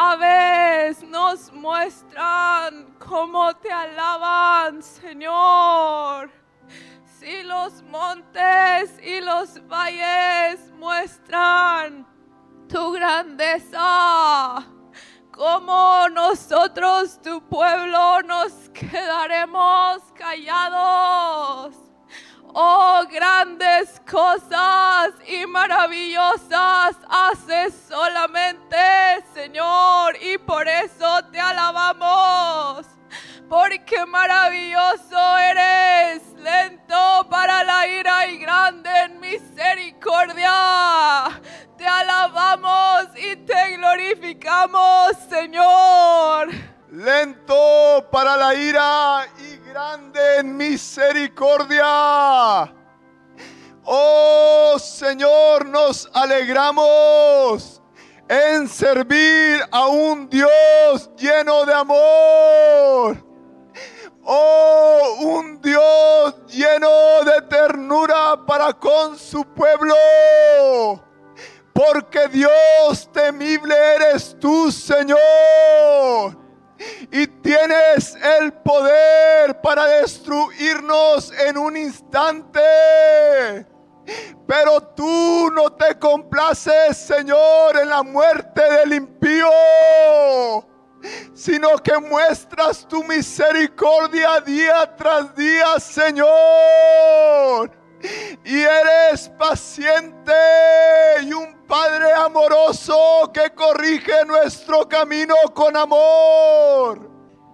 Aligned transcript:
aves 0.00 1.02
nos 1.02 1.52
muestran 1.52 2.96
cómo 2.98 3.54
te 3.56 3.70
alaban, 3.70 4.82
Señor. 4.82 6.30
Si 7.18 7.42
los 7.42 7.82
montes 7.82 8.98
y 9.02 9.20
los 9.20 9.60
valles 9.68 10.72
muestran 10.72 12.06
tu 12.66 12.92
grandeza, 12.92 14.64
como 15.32 16.08
nosotros, 16.08 17.20
tu 17.20 17.42
pueblo, 17.42 18.22
nos 18.22 18.52
quedaremos 18.70 20.00
callados. 20.14 21.89
Oh, 22.52 23.04
grandes 23.08 24.00
cosas 24.10 25.12
y 25.24 25.46
maravillosas 25.46 26.96
haces 27.08 27.72
solamente, 27.88 28.76
Señor, 29.32 30.16
y 30.20 30.36
por 30.38 30.66
eso 30.66 31.24
te 31.30 31.38
alabamos. 31.38 32.86
Porque 33.48 34.04
maravilloso 34.04 35.38
eres, 35.38 36.22
lento 36.38 37.26
para 37.30 37.62
la 37.62 37.86
ira 37.86 38.26
y 38.26 38.38
grande 38.38 38.90
en 39.04 39.20
misericordia. 39.20 40.52
Te 41.76 41.86
alabamos 41.86 43.08
y 43.16 43.36
te 43.36 43.76
glorificamos, 43.76 45.16
Señor. 45.28 46.48
Lento 46.90 48.08
para 48.10 48.36
la 48.36 48.52
ira 48.54 49.26
grande 49.70 50.38
en 50.38 50.56
misericordia. 50.56 52.74
Oh 53.84 54.76
Señor, 54.78 55.66
nos 55.66 56.08
alegramos 56.12 57.80
en 58.28 58.68
servir 58.68 59.60
a 59.70 59.86
un 59.86 60.28
Dios 60.28 61.10
lleno 61.16 61.64
de 61.64 61.74
amor. 61.74 63.24
Oh, 64.24 65.16
un 65.20 65.60
Dios 65.60 66.34
lleno 66.48 67.24
de 67.24 67.42
ternura 67.48 68.44
para 68.46 68.72
con 68.72 69.18
su 69.18 69.44
pueblo. 69.44 69.94
Porque 71.72 72.28
Dios 72.28 73.08
temible 73.12 73.74
eres 73.74 74.36
tú, 74.38 74.70
Señor 74.70 76.49
y 77.12 77.26
tienes 77.26 78.16
el 78.38 78.52
poder 78.52 79.60
para 79.60 79.86
destruirnos 79.86 81.32
en 81.32 81.58
un 81.58 81.76
instante. 81.76 82.60
Pero 84.46 84.80
tú 84.96 85.50
no 85.54 85.70
te 85.72 85.98
complaces, 85.98 86.96
Señor, 86.96 87.78
en 87.78 87.88
la 87.88 88.02
muerte 88.02 88.62
del 88.62 88.94
impío, 88.94 89.48
sino 91.32 91.76
que 91.78 91.96
muestras 91.98 92.86
tu 92.88 93.04
misericordia 93.04 94.40
día 94.40 94.96
tras 94.96 95.34
día, 95.36 95.78
Señor. 95.78 97.70
Y 98.44 98.62
eres 98.62 99.28
paciente 99.38 100.32
y 101.22 101.32
un 101.32 101.60
Padre 101.66 102.12
amoroso 102.12 103.30
que 103.32 103.50
corrige 103.54 104.24
nuestro 104.26 104.88
camino 104.88 105.34
con 105.54 105.76
amor. 105.76 107.10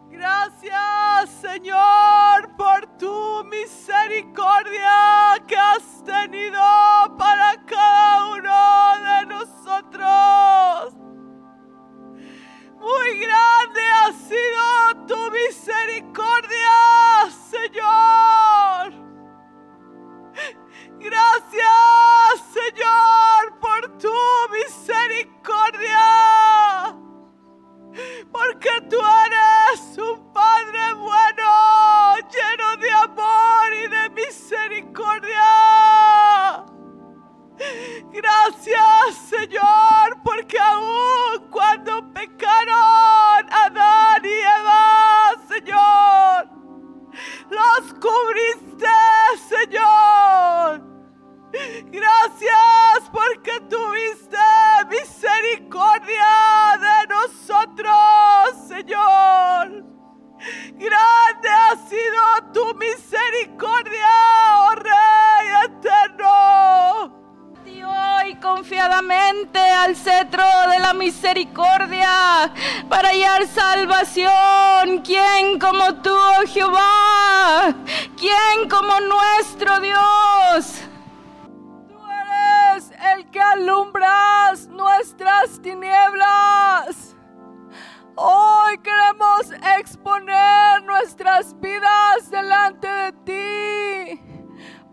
Gracias 0.09 1.31
Señor 1.43 2.57
por 2.57 2.87
tu 2.97 3.45
misericordia 3.45 5.37
que 5.47 5.57
has 5.57 6.03
tenido 6.05 6.63
para 7.19 7.63
cada 7.67 8.27
uno 8.27 8.93
de 9.05 9.27
nosotros. 9.27 10.95
Muy 12.79 13.19
grande 13.19 13.46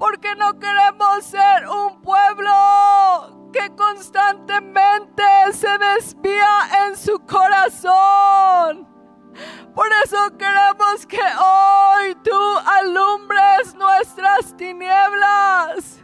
porque 0.03 0.35
no 0.35 0.59
queremos 0.59 1.23
ser 1.23 1.65
un 1.65 2.01
pueblo 2.01 2.51
que 3.53 3.73
constantemente 3.73 5.23
se 5.53 5.77
desvía 5.77 6.85
en 6.85 6.97
su 6.97 7.17
corazón. 7.19 8.85
Por 9.73 9.87
eso 10.03 10.17
queremos 10.37 11.05
que 11.07 11.21
hoy 11.21 12.15
tú 12.21 12.37
alumbres 12.81 13.75
nuestras 13.75 14.53
tinieblas 14.57 16.03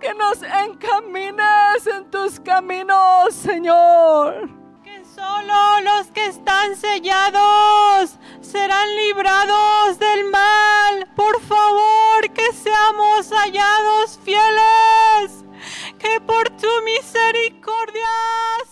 que 0.00 0.12
nos 0.14 0.42
encamines 0.42 1.86
en 1.86 2.10
tus 2.10 2.40
caminos, 2.40 3.32
Señor. 3.32 4.63
Solo 5.24 5.80
los 5.80 6.06
que 6.08 6.26
están 6.26 6.76
sellados 6.76 8.18
serán 8.42 8.94
librados 8.96 9.98
del 9.98 10.24
mal. 10.24 11.08
Por 11.16 11.40
favor, 11.40 12.30
que 12.34 12.52
seamos 12.52 13.30
hallados 13.30 14.18
fieles. 14.22 15.44
Que 15.98 16.20
por 16.20 16.50
tu 16.60 16.68
misericordia 16.84 18.16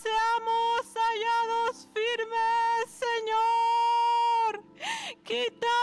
seamos 0.04 0.81
hallados 1.04 1.88
firmes, 1.94 2.82
Señor. 3.06 4.50
Quita 5.25 5.78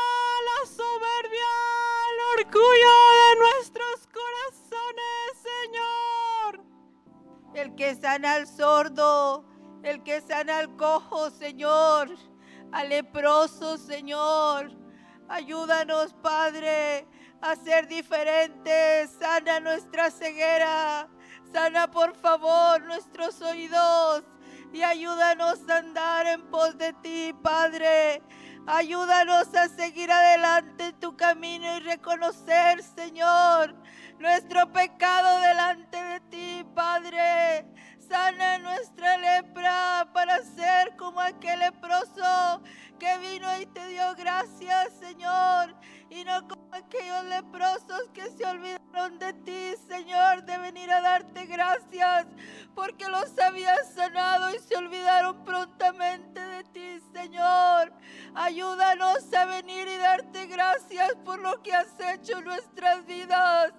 la 0.50 0.60
soberbia, 0.68 1.52
el 2.10 2.46
orgullo 2.46 2.96
de 3.22 3.36
nuestros 3.40 4.10
el 7.62 7.76
que 7.76 7.96
sana 7.96 8.34
al 8.34 8.48
sordo, 8.48 9.46
el 9.84 10.04
que 10.04 10.22
sana 10.22 10.60
al 10.60 10.76
cojo, 10.76 11.30
Señor, 11.30 12.10
al 12.72 12.90
leproso, 12.90 13.78
Señor. 13.78 14.72
Ayúdanos, 15.28 16.14
Padre, 16.22 17.08
a 17.42 17.56
ser 17.56 17.88
diferentes. 17.88 19.12
Sana 19.20 19.60
nuestra 19.60 20.12
ceguera. 20.12 21.08
Sana, 21.52 21.90
por 21.90 22.16
favor, 22.16 22.82
nuestros 22.84 23.42
oídos. 23.42 24.24
Y 24.72 24.84
ayúdanos 24.84 25.68
a 25.70 25.78
andar 25.78 26.28
en 26.28 26.42
pos 26.50 26.78
de 26.78 26.94
ti, 26.94 27.34
Padre. 27.42 28.22
Ayúdanos 28.68 29.54
a 29.56 29.68
seguir 29.68 30.12
adelante 30.12 30.88
en 30.88 31.00
tu 31.00 31.18
camino 31.18 31.78
y 31.78 31.80
reconocer, 31.80 32.84
Señor, 32.84 33.74
nuestro 34.20 34.72
pecado 34.72 35.40
de 35.40 35.49
por 61.30 61.40
lo 61.42 61.62
que 61.62 61.72
has 61.72 61.94
hecho 62.12 62.40
en 62.40 62.44
nuestras 62.44 63.06
vidas, 63.06 63.72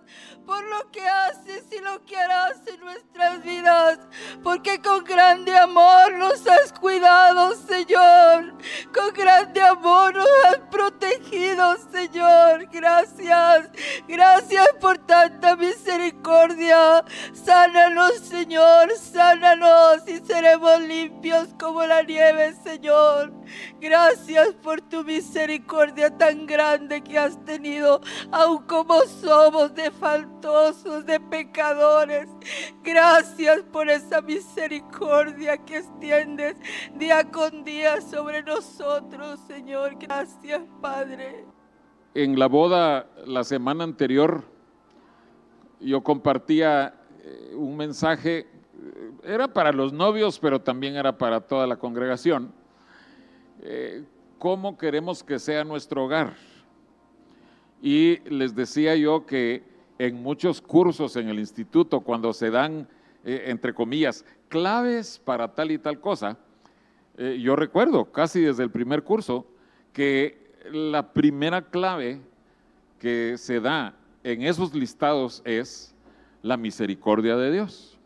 por 0.47 0.63
lo 0.65 0.91
que 0.91 1.07
haces 1.07 1.65
y 1.71 1.81
lo 1.83 2.05
que 2.05 2.17
harás 2.17 2.61
en 2.67 2.81
nuestras 2.81 3.43
vidas, 3.43 3.99
porque 4.43 4.81
con 4.81 5.05
grande 5.05 5.57
amor 5.57 6.13
nos 6.15 6.47
has 6.47 6.73
cuidado, 6.73 7.55
Señor. 7.55 8.55
Con 8.95 9.13
grande 9.15 9.61
amor 9.63 10.15
nos 10.15 10.27
has 10.47 10.59
protegido, 10.71 11.77
Señor. 11.93 12.67
Gracias. 12.71 13.71
Gracias 14.09 14.69
por 14.81 14.99
tanta 14.99 15.57
misericordia. 15.57 17.05
Sánanos, 17.33 18.19
Señor. 18.19 18.91
Sánanos 18.97 20.09
y 20.09 20.19
seremos 20.19 20.81
limpios 20.81 21.49
como 21.59 21.85
la 21.85 22.03
nieve, 22.03 22.55
Señor. 22.65 23.33
Gracias 23.81 24.55
por 24.63 24.81
tu 24.81 25.05
misericordia 25.05 26.17
tan 26.17 26.47
grande 26.47 27.03
que 27.03 27.19
has 27.19 27.43
tenido, 27.45 28.01
aun 28.31 28.63
como 28.67 29.01
somos 29.03 29.75
de 29.75 29.91
de 30.41 31.21
pecadores. 31.21 32.27
Gracias 32.83 33.63
por 33.71 33.91
esa 33.91 34.23
misericordia 34.23 35.59
que 35.59 35.79
extiendes 35.79 36.57
día 36.97 37.31
con 37.31 37.63
día 37.63 38.01
sobre 38.01 38.43
nosotros, 38.43 39.39
Señor. 39.47 39.97
Gracias, 40.01 40.63
Padre. 40.81 41.45
En 42.15 42.39
la 42.39 42.47
boda 42.47 43.07
la 43.27 43.45
semana 43.45 43.85
anterior 43.85 44.45
yo 45.79 46.03
compartía 46.03 46.95
eh, 47.23 47.53
un 47.55 47.77
mensaje, 47.77 48.39
eh, 48.39 48.47
era 49.25 49.47
para 49.53 49.73
los 49.73 49.93
novios, 49.93 50.39
pero 50.39 50.61
también 50.61 50.97
era 50.97 51.19
para 51.19 51.41
toda 51.41 51.67
la 51.67 51.77
congregación. 51.77 52.51
Eh, 53.61 54.05
¿Cómo 54.39 54.79
queremos 54.79 55.23
que 55.23 55.39
sea 55.39 55.65
nuestro 55.65 56.07
hogar? 56.07 56.35
Y 57.83 58.21
les 58.31 58.55
decía 58.55 58.97
yo 58.97 59.27
que 59.27 59.70
en 60.07 60.23
muchos 60.23 60.61
cursos 60.61 61.17
en 61.17 61.29
el 61.29 61.39
instituto, 61.39 62.01
cuando 62.01 62.33
se 62.33 62.51
dan, 62.51 62.89
entre 63.23 63.75
comillas, 63.75 64.25
claves 64.49 65.21
para 65.23 65.55
tal 65.55 65.71
y 65.71 65.79
tal 65.79 66.01
cosa, 66.01 66.39
yo 67.39 67.55
recuerdo 67.55 68.11
casi 68.11 68.41
desde 68.41 68.63
el 68.63 68.71
primer 68.71 69.03
curso 69.03 69.47
que 69.93 70.55
la 70.73 71.13
primera 71.13 71.61
clave 71.63 72.21
que 72.99 73.37
se 73.37 73.61
da 73.61 73.95
en 74.25 74.43
esos 74.43 74.75
listados 74.75 75.43
es 75.45 75.95
la 76.43 76.57
misericordia 76.57 77.37
de 77.37 77.53
Dios. 77.53 77.99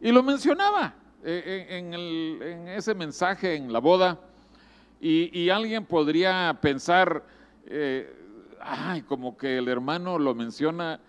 Y 0.00 0.10
lo 0.10 0.22
mencionaba 0.22 0.94
eh, 1.24 1.66
en, 1.70 2.68
ese 2.68 2.94
mensaje 2.94 3.54
en 3.54 3.72
la 3.72 3.78
boda. 3.78 4.18
Y, 5.00 5.48
alguien 5.48 5.84
podría 5.84 6.56
pensar, 6.60 7.24
eh, 7.66 8.14
ay, 8.62 9.02
como 9.02 9.36
que 9.36 9.58
el 9.58 9.68
hermano 9.68 10.18
lo 10.18 10.34
menciona 10.34 11.00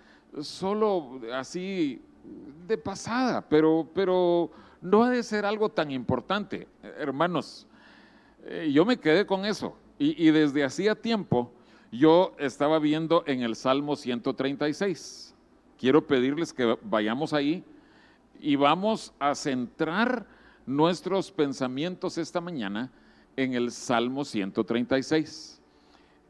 solo 0.42 1.22
así 1.34 2.02
de 2.68 2.78
pasada, 2.78 3.48
pero, 3.48 3.88
pero 3.94 4.52
no 4.82 5.04
ha 5.04 5.10
de 5.10 5.24
ser 5.24 5.46
algo 5.46 5.70
tan 5.70 5.92
importante. 5.92 6.68
Hermanos, 7.00 7.68
eh, 8.44 8.70
yo 8.74 8.86
me 8.86 8.98
quedé 8.98 9.26
con 9.26 9.46
eso. 9.46 9.78
Y, 10.00 10.32
desde 10.32 10.66
hacía 10.66 10.96
tiempo 10.96 11.54
yo 11.92 12.36
estaba 12.38 12.80
viendo 12.80 13.24
en 13.26 13.42
el 13.42 13.56
Salmo 13.56 13.96
136. 13.96 15.34
Quiero 15.78 16.06
pedirles 16.06 16.52
que 16.52 16.78
vayamos 16.82 17.32
ahí 17.32 17.64
y 18.40 18.56
vamos 18.58 19.14
a 19.20 19.36
centrar 19.36 20.26
nuestros 20.66 21.32
pensamientos 21.32 22.18
esta 22.18 22.42
mañana 22.42 22.92
en 23.38 23.54
el 23.54 23.72
Salmo 23.72 24.26
136. 24.26 25.62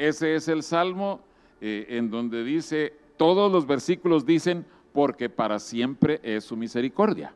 Ese 0.07 0.35
es 0.35 0.49
el 0.49 0.63
Salmo 0.63 1.21
eh, 1.61 1.85
en 1.87 2.09
donde 2.09 2.43
dice, 2.43 2.93
todos 3.15 3.49
los 3.49 3.65
versículos 3.65 4.25
dicen, 4.25 4.65
porque 4.91 5.29
para 5.29 5.59
siempre 5.59 6.19
es 6.23 6.43
su 6.43 6.57
misericordia. 6.57 7.33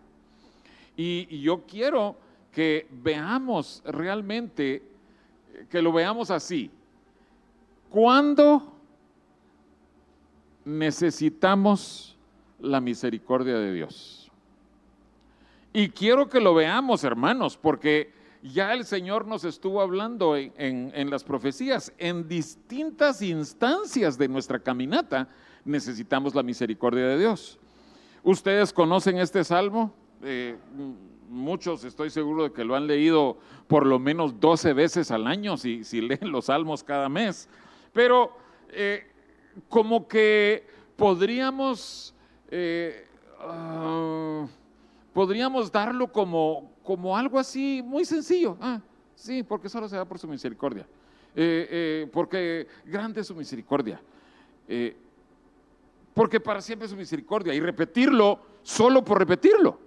y 0.97 1.39
yo 1.39 1.63
quiero 1.65 2.17
que 2.51 2.87
veamos 2.91 3.81
realmente 3.85 4.83
que 5.69 5.81
lo 5.81 5.93
veamos 5.93 6.29
así. 6.29 6.69
¿Cuándo 7.89 8.73
necesitamos 10.65 12.17
la 12.59 12.81
misericordia 12.81 13.57
de 13.59 13.73
Dios? 13.73 14.29
Y 15.71 15.87
quiero 15.89 16.27
que 16.27 16.41
lo 16.41 16.53
veamos, 16.53 17.05
hermanos, 17.05 17.55
porque 17.55 18.16
ya 18.43 18.73
el 18.73 18.85
Señor 18.85 19.27
nos 19.27 19.43
estuvo 19.43 19.81
hablando 19.81 20.35
en, 20.35 21.09
las 21.09 21.23
profecías. 21.23 21.93
En 21.97 22.27
distintas 22.27 23.21
instancias 23.21 24.17
de 24.17 24.27
nuestra 24.27 24.59
caminata 24.59 25.27
necesitamos 25.65 26.35
la 26.35 26.43
misericordia 26.43 27.07
de 27.07 27.19
Dios. 27.19 27.59
¿Ustedes 28.23 28.73
conocen 28.73 29.17
este 29.17 29.43
salmo? 29.43 29.93
Eh, 30.23 30.57
muchos 31.29 31.83
estoy 31.83 32.09
seguro 32.09 32.43
de 32.43 32.51
que 32.51 32.63
lo 32.63 32.75
han 32.75 32.87
leído 32.87 33.37
por 33.67 33.85
lo 33.85 33.99
menos 33.99 34.39
12 34.39 34.73
veces 34.73 35.11
al 35.11 35.27
año, 35.27 35.57
si, 35.57 35.83
leen 36.01 36.31
los 36.31 36.45
salmos 36.45 36.83
cada 36.83 37.09
mes. 37.09 37.49
Pero 37.93 38.31
eh, 38.69 39.07
como 39.69 40.07
que 40.07 40.65
podríamos, 40.95 42.13
eh, 42.49 43.07
ah, 43.39 44.45
podríamos 45.13 45.71
darlo 45.71 46.11
como, 46.11 46.71
como 46.87 47.17
algo 47.17 47.37
así 47.37 47.83
muy 47.83 48.05
sencillo. 48.05 48.55
Ah, 48.61 48.79
sí, 49.13 49.43
porque 49.43 49.67
solo 49.67 49.89
se 49.89 49.97
da 49.97 50.05
por 50.05 50.17
su 50.17 50.25
misericordia. 50.25 50.87
Eh, 51.35 52.07
porque 52.13 52.65
grande 52.85 53.19
es 53.19 53.27
su 53.27 53.35
misericordia. 53.35 53.99
porque 56.13 56.39
para 56.39 56.61
siempre 56.61 56.85
es 56.85 56.91
su 56.91 56.97
misericordia. 56.97 57.53
Y 57.53 57.59
repetirlo 57.59 58.39
solo 58.63 59.03
por 59.03 59.19
repetirlo. 59.19 59.77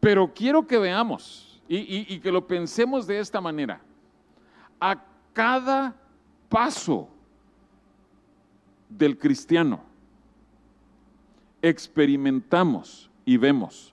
Pero 0.00 0.32
quiero 0.32 0.66
que 0.66 0.78
veamos 0.78 1.60
y, 1.68 2.18
que 2.20 2.32
lo 2.32 2.46
pensemos 2.46 3.06
de 3.06 3.18
esta 3.18 3.38
manera. 3.38 3.82
A 4.80 5.04
cada 5.34 5.94
paso 6.48 7.10
del 8.88 9.18
cristiano 9.18 9.82
experimentamos 11.60 13.10
y 13.26 13.36
vemos 13.36 13.91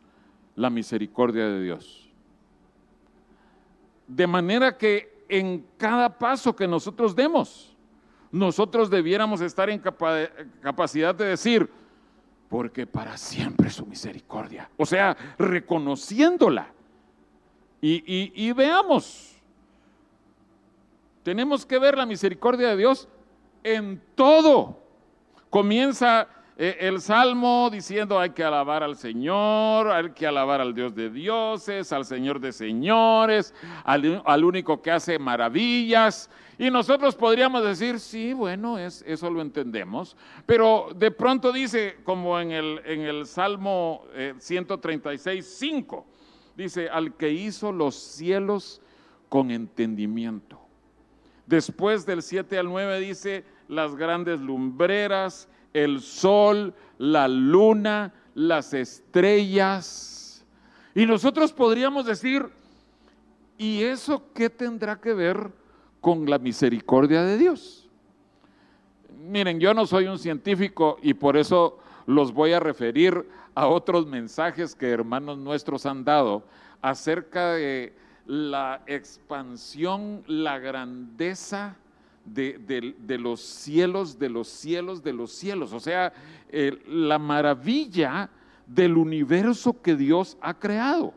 la 0.59 0.69
misericordia 0.69 1.47
de 1.47 1.63
Dios. 1.63 2.09
De 4.05 4.27
manera 4.27 4.77
que 4.77 5.23
en 5.29 5.65
cada 5.77 6.19
paso 6.19 6.53
que 6.53 6.67
nosotros 6.67 7.15
demos, 7.15 7.73
nosotros 8.29 8.89
debiéramos 8.89 9.39
estar 9.39 9.69
en 9.69 9.79
capacidad 9.79 11.15
de 11.15 11.25
decir, 11.27 11.69
porque 12.49 12.85
para 12.85 13.15
siempre 13.15 13.69
su 13.69 13.85
misericordia. 13.85 14.69
O 14.75 14.85
sea, 14.85 15.15
reconociéndola. 15.37 16.73
Y, 17.81 18.51
veamos, 18.51 19.37
tenemos 21.23 21.65
que 21.65 21.79
ver 21.79 21.97
la 21.97 22.05
misericordia 22.05 22.67
de 22.69 22.75
Dios 22.75 23.07
en 23.63 24.01
todo. 24.13 24.77
Comienza 25.49 26.27
el 26.59 26.99
Salmo 26.99 27.69
diciendo 27.71 28.19
hay 28.19 28.31
que 28.31 28.43
alabar 28.43 28.83
al 28.83 28.97
Señor, 28.97 29.89
hay 29.89 30.09
que 30.11 30.27
alabar 30.27 30.59
al 30.59 30.73
Dios 30.73 30.93
de 30.93 31.09
dioses, 31.09 31.93
al 31.93 32.03
Señor 32.03 32.41
de 32.41 32.51
señores, 32.51 33.53
al 33.85 34.43
único 34.43 34.81
que 34.81 34.91
hace 34.91 35.17
maravillas. 35.17 36.29
Y 36.57 36.69
nosotros 36.69 37.15
podríamos 37.15 37.63
decir, 37.63 37.97
sí, 38.01 38.33
bueno, 38.33 38.77
es, 38.77 39.05
eso 39.07 39.29
lo 39.29 39.41
entendemos, 39.41 40.17
pero 40.45 40.89
de 40.93 41.11
pronto 41.11 41.53
dice, 41.53 41.99
como 42.03 42.37
en 42.37 42.51
el, 42.51 42.81
en 42.83 43.01
el 43.03 43.25
Salmo 43.25 44.03
136, 44.37 45.45
eh, 45.45 45.49
5, 45.49 46.05
dice, 46.57 46.89
al 46.89 47.15
que 47.15 47.31
hizo 47.31 47.71
los 47.71 47.95
cielos 47.95 48.81
con 49.29 49.49
entendimiento. 49.49 50.59
Después 51.45 52.05
del 52.05 52.21
7 52.21 52.59
al 52.59 52.67
9 52.67 52.99
dice, 52.99 53.45
las 53.69 53.95
grandes 53.95 54.41
lumbreras, 54.41 55.47
el 55.73 56.01
sol, 56.01 56.73
la 56.97 57.27
luna, 57.27 58.13
las 58.35 58.73
estrellas. 58.73 60.45
Y 60.95 61.05
nosotros 61.05 61.53
podríamos 61.53 62.05
decir, 62.05 62.47
¿y 63.57 63.83
eso 63.83 64.23
qué 64.33 64.49
tendrá 64.49 64.99
que 64.99 65.13
ver 65.13 65.51
con 66.01 66.29
la 66.29 66.39
misericordia 66.39 67.23
de 67.23 67.37
Dios. 67.37 67.87
Miren, 69.17 69.59
yo 69.59 69.73
no 69.73 69.85
soy 69.85 70.07
un 70.07 70.17
científico 70.17 70.97
y 71.01 71.13
por 71.13 71.37
eso 71.37 71.79
los 72.05 72.33
voy 72.33 72.53
a 72.53 72.59
referir 72.59 73.27
a 73.53 73.67
otros 73.67 74.07
mensajes 74.07 74.75
que 74.75 74.89
hermanos 74.89 75.37
nuestros 75.37 75.85
han 75.85 76.03
dado 76.03 76.43
acerca 76.81 77.53
de 77.53 77.93
la 78.25 78.81
expansión, 78.87 80.23
la 80.27 80.59
grandeza 80.59 81.75
de, 82.25 83.17
los 83.19 83.41
cielos, 83.41 84.19
de 84.19 84.29
los 84.29 84.47
cielos, 84.47 85.03
de 85.03 85.13
los 85.13 85.31
cielos. 85.31 85.73
O 85.73 85.79
sea, 85.79 86.13
la 86.87 87.19
maravilla 87.19 88.29
del 88.65 88.97
universo 88.97 89.81
que 89.81 89.95
Dios 89.95 90.37
ha 90.41 90.53
creado. 90.53 91.13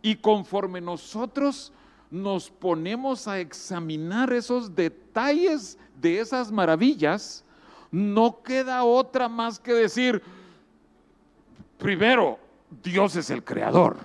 Y 0.00 0.16
conforme 0.16 0.80
nosotros 0.80 1.72
nos 2.10 2.50
ponemos 2.50 3.26
a 3.26 3.40
examinar 3.40 4.32
esos 4.32 4.74
detalles 4.74 5.78
de 6.00 6.20
esas 6.20 6.52
maravillas, 6.52 7.44
no 7.90 8.42
queda 8.42 8.84
otra 8.84 9.28
más 9.28 9.58
que 9.58 9.72
decir, 9.72 10.22
primero, 11.78 12.38
Dios 12.82 13.16
es 13.16 13.30
el 13.30 13.44
creador. 13.44 13.96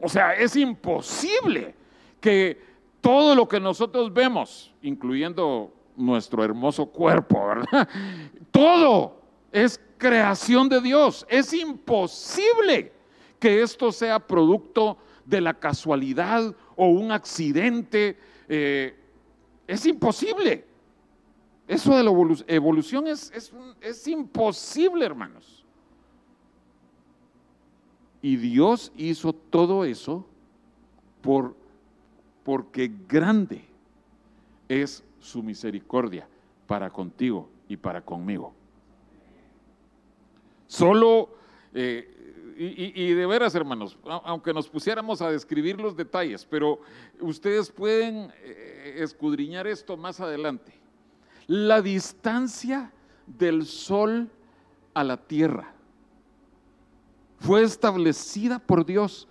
O 0.00 0.08
sea, 0.08 0.34
es 0.34 0.56
imposible 0.56 1.74
que 2.20 2.71
todo 3.02 3.34
lo 3.34 3.46
que 3.46 3.60
nosotros 3.60 4.14
vemos, 4.14 4.72
incluyendo 4.80 5.74
nuestro 5.96 6.42
hermoso 6.42 6.86
cuerpo, 6.86 7.46
¿verdad? 7.46 7.88
Todo 8.50 9.20
es 9.50 9.78
creación 9.98 10.68
de 10.68 10.80
Dios. 10.80 11.26
Es 11.28 11.52
imposible 11.52 12.92
que 13.38 13.60
esto 13.60 13.92
sea 13.92 14.18
producto 14.18 14.96
de 15.26 15.40
la 15.40 15.52
casualidad 15.52 16.54
o 16.76 16.86
un 16.86 17.10
accidente. 17.10 18.16
Eh, 18.48 18.96
es 19.66 19.84
imposible. 19.84 20.64
Eso 21.66 21.96
de 21.96 22.04
la 22.04 22.12
evolución 22.46 23.08
es, 23.08 23.32
es 23.80 24.08
imposible, 24.08 25.04
hermanos. 25.04 25.64
Y 28.20 28.36
Dios 28.36 28.92
hizo 28.96 29.32
todo 29.32 29.84
eso 29.84 30.24
por, 31.20 31.56
porque 32.44 32.90
grande 33.08 33.64
es 34.68 35.04
su 35.20 35.42
misericordia 35.42 36.26
para 36.66 36.90
contigo 36.90 37.48
y 37.68 37.76
para 37.76 38.00
conmigo. 38.00 38.52
Solo, 40.66 41.28
eh, 41.74 42.54
y, 42.56 43.12
de 43.12 43.26
veras 43.26 43.54
hermanos, 43.54 43.98
aunque 44.04 44.52
nos 44.52 44.68
pusiéramos 44.68 45.20
a 45.20 45.30
describir 45.30 45.80
los 45.80 45.96
detalles, 45.96 46.46
pero 46.46 46.80
ustedes 47.20 47.70
pueden 47.70 48.32
eh, 48.42 48.96
escudriñar 48.98 49.66
esto 49.66 49.96
más 49.96 50.20
adelante. 50.20 50.72
La 51.46 51.82
distancia 51.82 52.92
del 53.26 53.66
sol 53.66 54.30
a 54.94 55.04
la 55.04 55.16
tierra 55.16 55.72
fue 57.38 57.62
establecida 57.62 58.58
por 58.58 58.86
Dios, 58.86 59.28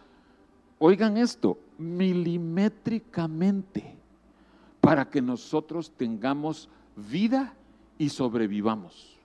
oigan 0.84 1.16
esto, 1.16 1.60
milimétricamente, 1.78 3.96
para 4.82 5.08
que 5.08 5.22
nosotros 5.22 5.92
tengamos 5.96 6.68
vida 6.96 7.54
y 8.00 8.10
sobrevivamos. 8.10 9.16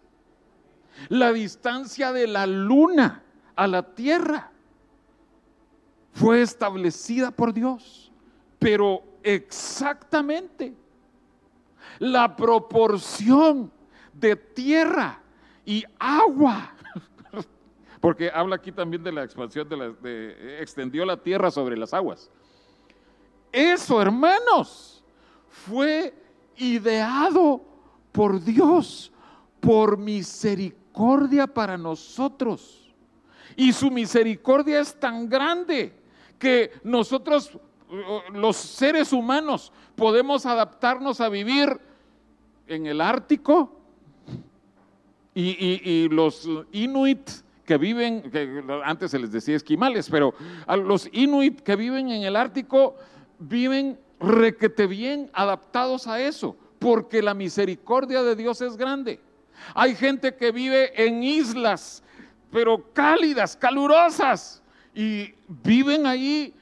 La 1.09 1.33
distancia 1.33 2.13
de 2.13 2.27
la 2.27 2.47
luna 2.47 3.23
a 3.55 3.67
la 3.67 3.95
tierra 3.95 4.51
fue 6.13 6.43
establecida 6.43 7.31
por 7.31 7.55
Dios, 7.55 8.13
pero 8.59 9.03
exactamente 9.23 10.75
la 11.99 12.37
proporción 12.37 13.73
de 14.13 14.37
tierra 14.37 15.23
y 15.65 15.85
agua 15.99 16.76
porque 18.07 18.31
habla 18.33 18.55
aquí 18.55 18.71
también 18.71 19.03
de 19.03 19.11
la 19.11 19.25
expansión 19.25 19.69
de 19.69 19.77
la, 19.77 19.93
extendió 20.61 21.05
la 21.05 21.17
tierra 21.17 21.51
sobre 21.51 21.77
las 21.77 21.93
aguas. 21.93 22.31
Eso, 23.51 24.01
hermanos, 24.01 25.03
fue 25.49 26.15
ideado 26.57 27.61
por 28.13 28.41
Dios, 28.41 29.11
por 29.59 29.99
misericordia 29.99 31.49
para 31.49 31.77
nosotros. 31.77 32.95
Y 33.57 33.73
su 33.73 33.91
misericordia 33.91 34.79
es 34.79 34.95
tan 34.95 35.29
grande 35.29 35.93
que 36.39 36.75
nosotros, 36.85 37.59
los 38.33 38.57
seres 38.57 39.13
humanos, 39.13 39.73
podemos 39.97 40.47
adaptarnos 40.47 41.21
a 41.21 41.29
vivir 41.29 41.81
en 42.69 42.87
el 42.87 43.01
Ártico 43.01 43.81
y 45.35 46.09
los 46.09 46.49
Inuit 46.71 47.46
que 47.67 47.77
viven, 47.77 48.31
que 48.31 48.63
antes 48.85 49.11
se 49.11 49.19
les 49.19 49.33
decía 49.33 49.57
esquimales, 49.57 50.09
pero 50.09 50.33
a 50.67 50.77
los 50.77 51.09
inuit 51.13 51.61
que 51.61 51.77
viven 51.77 52.11
en 52.11 52.23
el 52.23 52.37
Ártico 52.37 52.97
viven 53.39 53.99
requete 54.21 54.87
bien 54.87 55.31
adaptados 55.35 56.07
a 56.07 56.21
eso, 56.21 56.57
porque 56.79 57.21
la 57.21 57.35
misericordia 57.35 58.23
de 58.23 58.37
Dios 58.37 58.61
es 58.61 58.77
grande. 58.77 59.21
Hay 59.75 59.95
gente 59.95 60.37
que 60.37 60.53
vive 60.53 60.93
en 61.05 61.23
islas, 61.23 62.03
pero 62.51 62.93
cálidas, 62.93 63.57
calurosas, 63.57 64.63
y 64.95 65.35
viven 65.49 66.07
ahí 66.07 66.55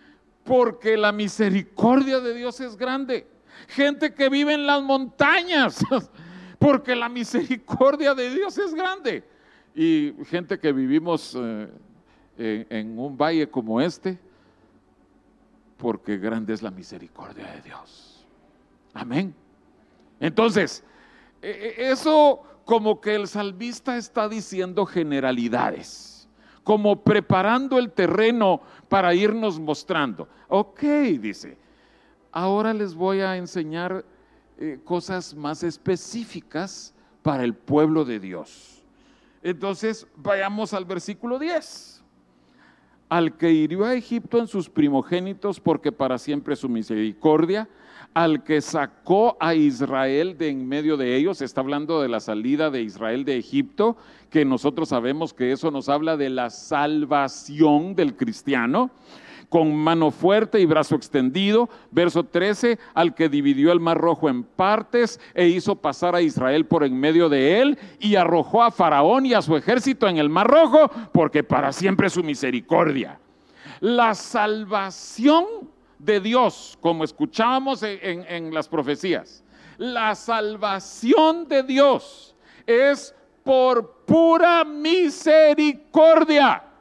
porque 0.42 0.96
la 0.96 1.12
misericordia 1.12 2.18
de 2.20 2.34
Dios 2.34 2.61
es 2.61 2.76
grande. 2.76 3.26
Gente 3.68 4.14
que 4.14 4.28
vive 4.28 4.54
en 4.54 4.66
las 4.66 4.82
montañas, 4.82 5.78
porque 6.58 6.96
la 6.96 7.08
misericordia 7.08 8.14
de 8.14 8.30
Dios 8.30 8.56
es 8.58 8.75
grande. 8.75 9.34
Y 9.75 10.14
gente 10.26 10.59
que 10.59 10.73
vivimos 10.73 11.37
eh, 11.37 12.66
en, 12.71 12.99
un 12.99 13.16
valle 13.16 13.49
como 13.49 13.81
este, 13.81 14.19
porque 15.76 16.16
grande 16.16 16.54
es 16.54 16.62
la 16.62 16.71
misericordia 16.71 17.50
de 17.52 17.62
Dios. 17.62 18.25
Amén. 18.93 19.35
Entonces, 20.21 20.85
e, 21.43 21.75
e, 21.76 21.90
eso 21.90 22.43
como 22.64 23.00
que 23.00 23.14
el 23.14 23.28
salvista 23.28 23.97
está 23.97 24.28
diciendo 24.28 24.87
generalidades, 24.87 26.28
como 26.62 27.02
preparando 27.02 27.78
el 27.78 27.90
terreno 27.90 28.61
para 28.88 29.14
irnos 29.14 29.59
mostrando. 29.59 30.28
Ok, 30.49 30.83
dice, 31.21 31.59
ahora 32.33 32.73
les 32.73 32.95
voy 32.95 33.21
a 33.21 33.37
enseñar 33.37 34.04
eh, 34.59 34.81
cosas 34.85 35.35
más 35.35 35.62
específicas 35.62 36.95
para 37.23 37.45
el 37.45 37.54
pueblo 37.54 38.04
de 38.04 38.21
Dios. 38.21 38.74
Entonces, 39.44 40.06
vayamos 40.16 40.72
al 40.72 40.86
versículo 40.86 41.38
10. 41.38 42.02
Al 43.10 43.36
que 43.36 43.52
hirió 43.52 43.84
a 43.84 43.94
Egipto 43.94 44.38
en 44.38 44.48
sus 44.48 44.70
primogénitos, 44.70 45.60
porque 45.60 45.92
para 45.92 46.16
siempre 46.16 46.56
su 46.56 46.66
misericordia, 46.70 47.68
al 48.14 48.42
que 48.42 48.62
sacó 48.62 49.36
a 49.38 49.54
Israel 49.54 50.38
de 50.38 50.48
en 50.48 50.66
medio 50.66 50.96
de 50.96 51.14
ellos, 51.14 51.42
está 51.42 51.60
hablando 51.60 52.00
de 52.00 52.08
la 52.08 52.20
salida 52.20 52.70
de 52.70 52.82
Israel 52.82 53.26
de 53.26 53.36
Egipto, 53.36 53.98
que 54.30 54.46
nosotros 54.46 54.88
sabemos 54.88 55.34
que 55.34 55.52
eso 55.52 55.70
nos 55.70 55.90
habla 55.90 56.16
de 56.16 56.30
la 56.30 56.48
salvación 56.48 57.94
del 57.94 58.16
cristiano 58.16 58.90
con 59.54 59.73
mano 59.73 60.11
fuerte 60.11 60.58
y 60.58 60.66
brazo 60.66 60.96
extendido. 60.96 61.70
Verso 61.92 62.25
13, 62.25 62.76
al 62.92 63.14
que 63.14 63.28
dividió 63.28 63.70
el 63.70 63.78
mar 63.78 63.96
rojo 63.96 64.28
en 64.28 64.42
partes 64.42 65.20
e 65.32 65.46
hizo 65.46 65.76
pasar 65.76 66.16
a 66.16 66.20
Israel 66.20 66.66
por 66.66 66.82
en 66.82 66.99
medio 66.99 67.28
de 67.28 67.61
él 67.61 67.78
y 68.00 68.16
arrojó 68.16 68.64
a 68.64 68.73
Faraón 68.73 69.26
y 69.26 69.32
a 69.32 69.42
su 69.42 69.56
ejército 69.56 70.08
en 70.08 70.16
el 70.16 70.28
mar 70.28 70.49
rojo, 70.49 70.90
porque 71.12 71.44
para 71.44 71.70
siempre 71.70 72.11
su 72.11 72.25
misericordia. 72.25 73.20
La 73.78 74.16
salvación 74.16 75.44
de 76.00 76.18
Dios, 76.18 76.76
como 76.80 77.04
escuchábamos 77.04 77.84
en, 77.84 78.26
en 78.28 78.52
las 78.52 78.66
profecías, 78.66 79.44
la 79.78 80.16
salvación 80.16 81.46
de 81.46 81.62
Dios 81.62 82.34
es 82.66 83.14
por 83.44 84.04
pura 84.04 84.64
misericordia. 84.64 86.74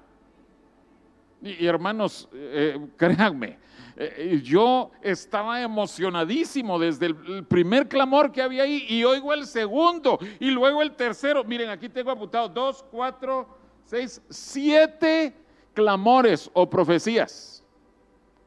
Y, 1.44 1.66
hermanos, 1.66 2.30
eh, 2.32 2.80
créanme, 2.96 3.58
eh, 3.98 4.42
yo 4.42 4.92
estaba 5.02 5.62
emocionadísimo 5.62 6.80
desde 6.80 7.08
el, 7.08 7.46
primer 7.46 7.90
clamor 7.90 8.32
que 8.32 8.42
había 8.42 8.64
ahí 8.64 8.86
y 8.88 9.04
oigo 9.04 9.34
el 9.34 9.46
segundo 9.46 10.18
y 10.40 10.52
luego 10.52 10.82
el 10.82 10.94
tercero. 10.94 11.44
Miren, 11.44 11.70
aquí 11.70 11.90
tengo 11.90 12.12
apuntado 12.12 12.48
dos, 12.48 12.86
cuatro, 12.90 13.46
seis, 13.84 14.22
siete 14.30 15.36
clamores 15.74 16.50
o 16.54 16.70
profecías 16.70 17.62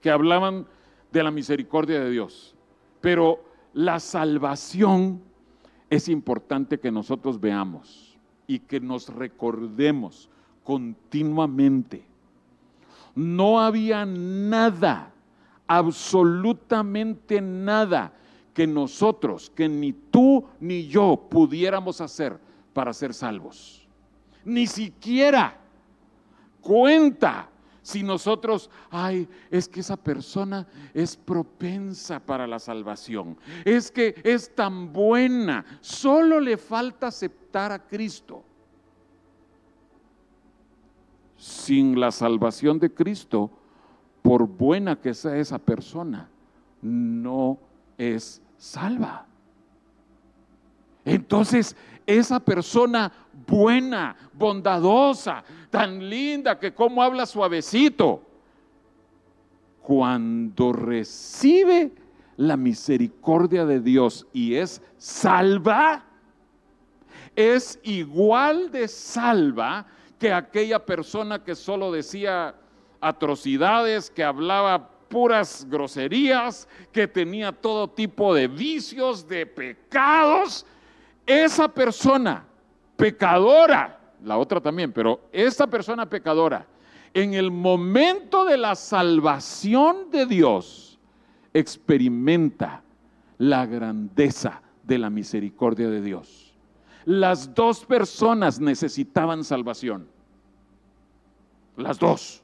que 0.00 0.11
hablaban 0.11 0.67
de 1.12 1.23
la 1.23 1.31
misericordia 1.31 2.00
de 2.00 2.11
Dios. 2.11 2.57
Pero 3.03 3.45
la 3.75 4.00
salvación 4.00 5.23
es 5.91 6.09
importante 6.09 6.81
que 6.81 6.91
nosotros 6.91 7.38
veamos 7.38 8.17
y 8.47 8.61
que 8.61 8.81
nos 8.81 9.11
recordemos 9.11 10.31
continuamente 10.65 12.15
no 13.16 13.61
había 13.61 14.06
nada, 14.06 15.11
absolutamente 15.66 17.40
nada 17.40 18.12
que 18.54 18.66
nosotros, 18.66 19.50
que 19.54 19.68
ni 19.68 19.92
tú 19.92 20.44
ni 20.61 20.87
yo 20.87 21.26
pudiéramos 21.28 22.00
hacer 22.00 22.38
para 22.73 22.92
ser 22.92 23.12
salvos. 23.12 23.88
Ni 24.44 24.66
siquiera 24.66 25.58
cuenta 26.61 27.49
si 27.82 28.02
nosotros, 28.02 28.68
ay, 28.90 29.28
es 29.50 29.68
que 29.68 29.80
esa 29.80 29.96
persona 29.96 30.66
es 30.92 31.16
propensa 31.16 32.18
para 32.18 32.46
la 32.46 32.58
salvación, 32.58 33.38
es 33.64 33.90
que 33.90 34.20
es 34.25 34.54
tan 34.54 34.92
buena, 34.92 35.64
solo 35.80 36.40
le 36.40 36.56
falta 36.56 37.06
aceptar 37.06 37.73
a 37.73 37.78
Cristo. 37.78 38.44
Sin 41.37 41.99
la 41.99 42.11
salvación 42.11 42.78
de 42.78 42.93
Cristo, 42.93 43.50
por 44.23 44.47
buena 44.47 44.97
que 44.97 45.14
sea 45.14 45.37
esa 45.37 45.59
persona, 45.59 46.28
no 46.83 47.59
es 47.97 48.43
salva. 48.57 49.26
Entonces, 51.05 51.76
esa 52.07 52.40
persona 52.40 53.12
buena, 53.47 54.16
bondadosa, 54.33 55.45
tan 55.71 56.09
linda 56.09 56.59
que 56.59 56.75
como 56.75 57.02
habla 57.02 57.26
suavecito, 57.26 58.23
cuando 59.83 60.73
recibe 60.73 61.93
la 62.37 62.57
misericordia 62.57 63.64
de 63.64 63.81
Dios 63.81 64.26
y 64.33 64.57
es 64.57 64.83
salva, 64.99 66.05
es 67.37 67.78
igual 67.85 68.71
de 68.73 68.88
salva 68.88 69.87
que 70.18 70.32
aquella 70.32 70.85
persona 70.85 71.42
que 71.42 71.54
solo 71.54 71.92
decía 71.92 72.54
atrocidades, 73.00 74.11
que 74.11 74.25
hablaba 74.25 74.90
puras 75.08 75.66
groserías, 75.68 76.68
que 76.92 77.06
tenía 77.06 77.52
todo 77.52 77.88
tipo 77.88 78.35
de 78.35 78.49
vicios, 78.49 79.26
de 79.26 79.46
pecados. 79.46 80.66
Esa 81.25 81.68
persona 81.68 82.44
pecadora, 82.96 84.00
la 84.25 84.38
otra 84.38 84.61
también, 84.61 84.92
pero 84.92 85.20
esta 85.32 85.66
persona 85.66 86.08
pecadora, 86.08 86.66
en 87.14 87.35
el 87.35 87.50
momento 87.50 88.44
de 88.44 88.56
la 88.56 88.75
salvación 88.75 90.11
de 90.11 90.26
Dios, 90.26 90.99
experimenta 91.52 92.82
la 93.38 93.66
grandeza 93.66 94.62
de 94.82 94.99
la 94.99 95.11
misericordia 95.11 95.88
de 95.88 96.00
Dios. 96.00 96.46
Las 97.07 97.55
dos 97.55 97.85
personas 97.85 98.59
necesitaban 98.59 99.45
salvación. 99.45 100.09
Las 101.77 102.01
dos. 102.01 102.43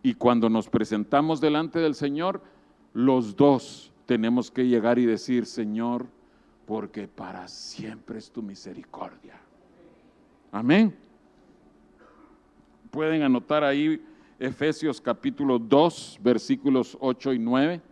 Y 0.00 0.14
cuando 0.14 0.48
nos 0.48 0.68
presentamos 0.68 1.40
delante 1.40 1.80
del 1.80 1.96
Señor, 1.96 2.40
los 2.92 3.34
dos 3.34 3.90
tenemos 4.06 4.48
que 4.48 4.68
llegar 4.68 5.00
y 5.00 5.06
decir, 5.06 5.44
Señor, 5.44 6.06
porque 6.66 7.08
para 7.08 7.48
siempre 7.48 8.18
es 8.20 8.30
tu 8.30 8.42
misericordia. 8.42 9.40
Amén. 10.52 10.96
Pueden 12.92 13.22
anotar 13.22 13.64
ahí 13.64 14.00
Efesios 14.38 15.00
capítulo 15.00 15.58
2, 15.58 16.20
versículos 16.22 16.96
8 17.00 17.32
y 17.32 17.38
9, 17.40 17.82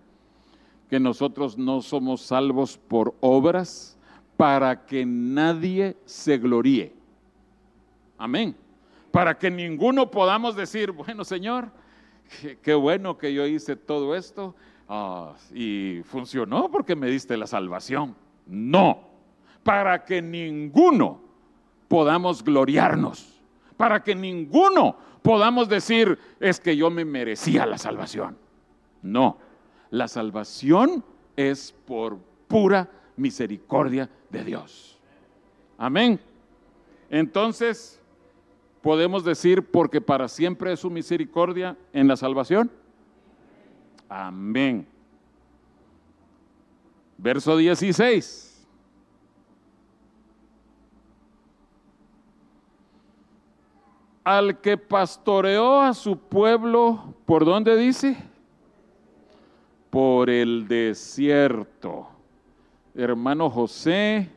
que 0.89 1.01
nosotros 1.01 1.59
no 1.59 1.83
somos 1.83 2.21
salvos 2.21 2.79
por 2.79 3.17
obras 3.21 3.99
para 4.37 4.85
que 4.85 5.05
nadie 5.05 5.97
se 6.05 6.39
gloríe. 6.39 6.93
Amén. 8.19 8.57
Para 9.11 9.39
que 9.39 9.51
ninguno 9.51 10.11
podamos 10.11 10.57
decir, 10.57 10.91
bueno 10.93 11.25
Señor, 11.25 11.71
qué, 12.63 12.75
bueno 12.75 13.19
que 13.19 13.33
yo 13.35 13.47
hice 13.47 13.77
todo 13.77 14.15
esto 14.15 14.55
ah, 14.89 15.35
y 15.53 16.03
funcionó 16.05 16.71
porque 16.71 16.97
me 16.97 17.09
diste 17.09 17.37
la 17.37 17.47
salvación. 17.47 18.17
No, 18.47 19.09
para 19.63 20.05
que 20.05 20.23
ninguno 20.23 21.21
podamos 21.89 22.43
gloriarnos, 22.43 23.41
para 23.77 24.03
que 24.03 24.15
ninguno 24.15 24.97
podamos 25.23 25.69
decir, 25.69 26.19
es 26.41 26.59
que 26.59 26.77
yo 26.77 26.91
me 26.91 27.05
merecía 27.05 27.67
la 27.67 27.79
salvación. 27.79 28.37
No, 29.03 29.39
la 29.91 30.09
salvación 30.09 31.05
es 31.37 31.75
por 31.87 32.19
pura 32.49 32.91
misericordia 33.17 34.09
de 34.31 34.45
Dios. 34.45 34.99
Amén. 35.79 36.21
Entonces, 37.11 38.01
podemos 38.83 39.25
decir, 39.25 39.71
porque 39.71 40.01
para 40.01 40.29
siempre 40.29 40.73
es 40.73 40.81
su 40.81 40.91
misericordia 40.91 41.77
en 41.93 42.09
la 42.09 42.17
salvación. 42.17 42.71
Amén. 44.09 44.87
Verso 47.19 47.57
16. 47.57 48.67
Al 54.25 54.61
que 54.61 54.77
pastoreó 54.77 55.81
a 55.81 55.95
su 55.95 56.17
pueblo, 56.17 57.15
¿por 57.25 57.45
dónde 57.45 57.77
dice? 57.77 58.17
Por 59.91 60.31
el 60.31 60.69
desierto. 60.69 62.12
Hermano 62.95 63.49
José 63.49 64.29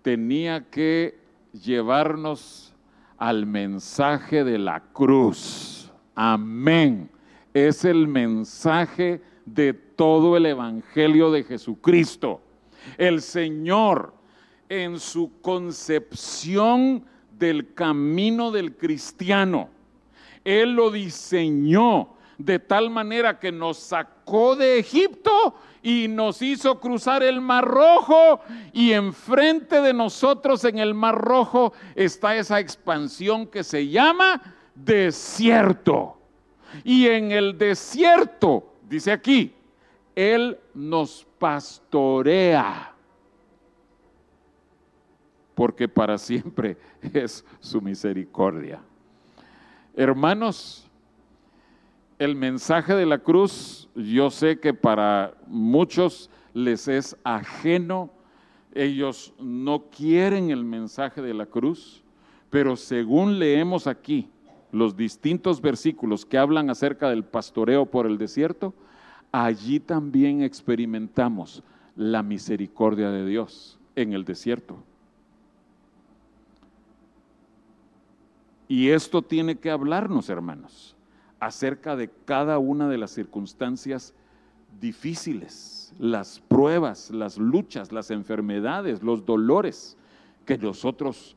tenía 0.00 0.70
que 0.70 1.18
llevarnos 1.52 2.74
al 3.18 3.44
mensaje 3.44 4.44
de 4.44 4.58
la 4.58 4.80
cruz. 4.92 5.90
Amén. 6.14 7.10
Es 7.52 7.84
el 7.84 8.08
mensaje 8.08 9.20
de 9.44 9.74
todo 9.74 10.38
el 10.38 10.46
Evangelio 10.46 11.30
de 11.30 11.44
Jesucristo. 11.44 12.40
El 12.96 13.20
Señor 13.20 14.14
en 14.70 14.98
su 14.98 15.30
concepción 15.42 17.04
del 17.38 17.74
camino 17.74 18.50
del 18.52 18.76
cristiano, 18.76 19.68
Él 20.44 20.72
lo 20.72 20.90
diseñó 20.90 22.14
de 22.38 22.58
tal 22.58 22.88
manera 22.88 23.38
que 23.38 23.52
nos 23.52 23.78
sacó 23.78 24.56
de 24.56 24.78
Egipto 24.78 25.54
y 25.82 26.08
nos 26.08 26.42
hizo 26.42 26.78
cruzar 26.78 27.22
el 27.22 27.40
Mar 27.40 27.64
Rojo 27.64 28.40
y 28.72 28.92
enfrente 28.92 29.80
de 29.80 29.92
nosotros 29.92 30.64
en 30.64 30.78
el 30.78 30.94
Mar 30.94 31.16
Rojo 31.16 31.72
está 31.94 32.36
esa 32.36 32.60
expansión 32.60 33.46
que 33.46 33.64
se 33.64 33.88
llama 33.88 34.42
desierto. 34.74 36.18
Y 36.84 37.06
en 37.06 37.32
el 37.32 37.56
desierto, 37.58 38.74
dice 38.88 39.10
aquí, 39.12 39.54
Él 40.14 40.58
nos 40.74 41.26
pastorea, 41.38 42.92
porque 45.54 45.88
para 45.88 46.18
siempre 46.18 46.76
es 47.14 47.44
su 47.58 47.80
misericordia. 47.80 48.80
Hermanos, 49.96 50.89
el 52.20 52.36
mensaje 52.36 52.94
de 52.94 53.06
la 53.06 53.18
cruz, 53.18 53.88
yo 53.94 54.28
sé 54.28 54.60
que 54.60 54.74
para 54.74 55.32
muchos 55.46 56.28
les 56.52 56.86
es 56.86 57.16
ajeno, 57.24 58.10
ellos 58.74 59.32
no 59.40 59.84
quieren 59.86 60.50
el 60.50 60.62
mensaje 60.62 61.22
de 61.22 61.32
la 61.32 61.46
cruz, 61.46 62.04
pero 62.50 62.76
según 62.76 63.38
leemos 63.38 63.86
aquí 63.86 64.28
los 64.70 64.98
distintos 64.98 65.62
versículos 65.62 66.26
que 66.26 66.36
hablan 66.36 66.68
acerca 66.68 67.08
del 67.08 67.24
pastoreo 67.24 67.86
por 67.86 68.06
el 68.06 68.18
desierto, 68.18 68.74
allí 69.32 69.80
también 69.80 70.42
experimentamos 70.42 71.62
la 71.96 72.22
misericordia 72.22 73.10
de 73.10 73.24
Dios 73.24 73.78
en 73.96 74.12
el 74.12 74.26
desierto. 74.26 74.76
Y 78.68 78.90
esto 78.90 79.22
tiene 79.22 79.56
que 79.56 79.70
hablarnos, 79.70 80.28
hermanos 80.28 80.94
acerca 81.40 81.96
de 81.96 82.10
cada 82.26 82.58
una 82.58 82.88
de 82.88 82.98
las 82.98 83.10
circunstancias 83.10 84.14
difíciles, 84.78 85.92
las 85.98 86.38
pruebas, 86.38 87.10
las 87.10 87.38
luchas, 87.38 87.90
las 87.90 88.10
enfermedades, 88.10 89.02
los 89.02 89.24
dolores 89.24 89.96
que 90.44 90.56
nosotros 90.58 91.36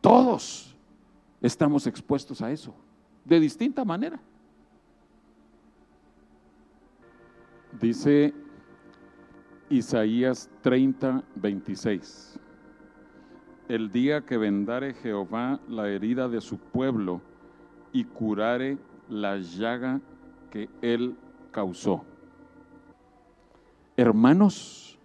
todos 0.00 0.76
estamos 1.40 1.86
expuestos 1.86 2.42
a 2.42 2.50
eso, 2.50 2.74
de 3.24 3.40
distinta 3.40 3.84
manera. 3.84 4.20
Dice 7.80 8.34
Isaías 9.70 10.50
30, 10.62 11.22
26. 11.36 12.40
El 13.68 13.92
día 13.92 14.24
que 14.24 14.38
vendare 14.38 14.94
Jehová 14.94 15.60
la 15.68 15.88
herida 15.88 16.28
de 16.28 16.40
su 16.40 16.56
pueblo 16.56 17.20
y 17.92 18.04
curare 18.04 18.78
la 19.08 19.38
llaga 19.38 20.00
que 20.50 20.68
Él 20.82 21.16
causó. 21.50 22.04
Hermanos, 23.96 24.98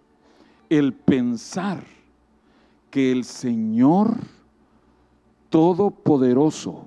el 0.68 0.92
pensar 0.92 1.82
que 2.90 3.10
el 3.10 3.24
Señor 3.24 4.14
Todopoderoso, 5.50 6.86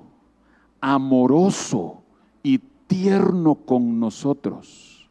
amoroso 0.81 2.03
y 2.43 2.59
tierno 2.87 3.55
con 3.55 3.99
nosotros, 3.99 5.09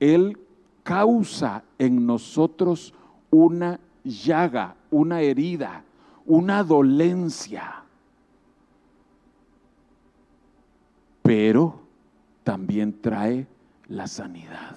Él 0.00 0.38
causa 0.82 1.64
en 1.78 2.06
nosotros 2.06 2.92
una 3.30 3.80
llaga, 4.04 4.76
una 4.90 5.22
herida, 5.22 5.82
una 6.26 6.62
dolencia 6.62 7.83
pero 11.24 11.80
también 12.42 13.00
trae 13.00 13.46
la 13.88 14.06
sanidad. 14.06 14.76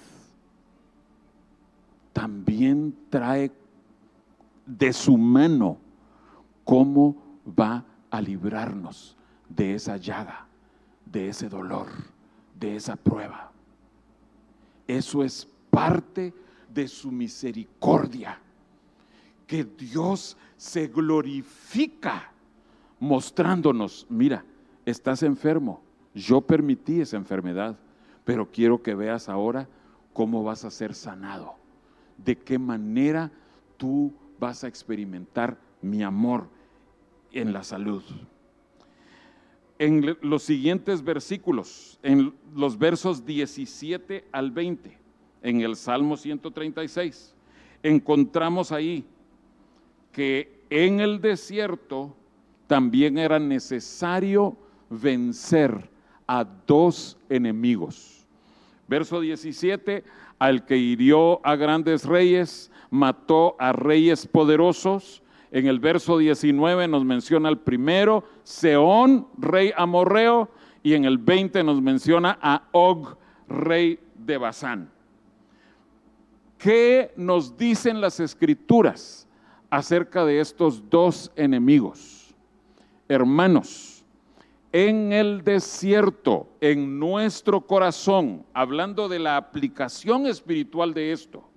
También 2.14 2.96
trae 3.10 3.52
de 4.64 4.94
su 4.94 5.18
mano 5.18 5.76
cómo 6.64 7.14
va 7.46 7.84
a 8.10 8.22
librarnos 8.22 9.14
de 9.46 9.74
esa 9.74 9.98
llaga, 9.98 10.46
de 11.04 11.28
ese 11.28 11.50
dolor, 11.50 11.88
de 12.58 12.76
esa 12.76 12.96
prueba. 12.96 13.52
Eso 14.86 15.22
es 15.22 15.46
parte 15.68 16.32
de 16.72 16.88
su 16.88 17.12
misericordia, 17.12 18.40
que 19.46 19.64
Dios 19.64 20.38
se 20.56 20.86
glorifica 20.86 22.32
mostrándonos, 23.00 24.06
mira, 24.08 24.46
estás 24.86 25.22
enfermo, 25.22 25.82
yo 26.14 26.40
permití 26.40 27.00
esa 27.00 27.16
enfermedad, 27.16 27.78
pero 28.24 28.50
quiero 28.50 28.82
que 28.82 28.94
veas 28.94 29.28
ahora 29.28 29.68
cómo 30.12 30.42
vas 30.42 30.64
a 30.64 30.70
ser 30.70 30.94
sanado, 30.94 31.54
de 32.16 32.36
qué 32.36 32.58
manera 32.58 33.30
tú 33.76 34.12
vas 34.38 34.64
a 34.64 34.68
experimentar 34.68 35.58
mi 35.80 36.02
amor 36.02 36.48
en 37.32 37.52
la 37.52 37.62
salud. 37.62 38.02
En 39.78 40.16
los 40.22 40.42
siguientes 40.42 41.04
versículos, 41.04 42.00
en 42.02 42.34
los 42.54 42.78
versos 42.78 43.24
17 43.24 44.24
al 44.32 44.50
20, 44.50 44.98
en 45.42 45.60
el 45.60 45.76
Salmo 45.76 46.16
136, 46.16 47.34
encontramos 47.82 48.72
ahí 48.72 49.04
que 50.10 50.64
en 50.68 50.98
el 50.98 51.20
desierto 51.20 52.16
también 52.66 53.18
era 53.18 53.38
necesario 53.38 54.56
vencer 54.90 55.88
a 56.28 56.44
dos 56.66 57.18
enemigos. 57.28 58.26
Verso 58.86 59.20
17, 59.20 60.04
al 60.38 60.64
que 60.64 60.76
hirió 60.76 61.44
a 61.44 61.56
grandes 61.56 62.04
reyes, 62.04 62.70
mató 62.90 63.56
a 63.58 63.72
reyes 63.72 64.26
poderosos. 64.26 65.22
En 65.50 65.66
el 65.66 65.80
verso 65.80 66.18
19 66.18 66.86
nos 66.86 67.04
menciona 67.04 67.48
al 67.48 67.58
primero, 67.58 68.24
Seón, 68.44 69.26
rey 69.36 69.72
amorreo, 69.76 70.50
y 70.82 70.94
en 70.94 71.04
el 71.04 71.18
20 71.18 71.64
nos 71.64 71.82
menciona 71.82 72.38
a 72.40 72.68
Og, 72.72 73.16
rey 73.48 73.98
de 74.14 74.38
Basán. 74.38 74.90
¿Qué 76.58 77.12
nos 77.16 77.56
dicen 77.56 78.00
las 78.00 78.20
escrituras 78.20 79.28
acerca 79.70 80.24
de 80.24 80.40
estos 80.40 80.88
dos 80.90 81.30
enemigos? 81.36 82.34
Hermanos, 83.08 83.97
en 84.72 85.12
el 85.12 85.42
desierto, 85.44 86.48
en 86.60 86.98
nuestro 86.98 87.62
corazón, 87.62 88.44
hablando 88.52 89.08
de 89.08 89.18
la 89.18 89.36
aplicación 89.36 90.26
espiritual 90.26 90.92
de 90.92 91.12
esto, 91.12 91.48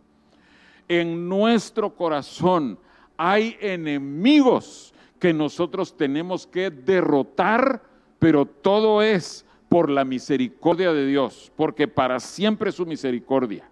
en 0.88 1.28
nuestro 1.28 1.96
corazón 1.96 2.80
hay 3.18 3.58
enemigos 3.60 4.94
que 5.20 5.34
nosotros 5.34 5.96
tenemos 5.96 6.48
que 6.48 6.70
derrotar, 6.70 7.84
pero 8.18 8.46
todo 8.46 9.02
es 9.02 9.46
por 9.70 9.90
la 9.90 10.04
misericordia 10.04 10.92
de 10.92 11.06
Dios, 11.06 11.52
porque 11.56 11.88
para 11.88 12.20
siempre 12.20 12.72
su 12.72 12.86
misericordia. 12.86 13.70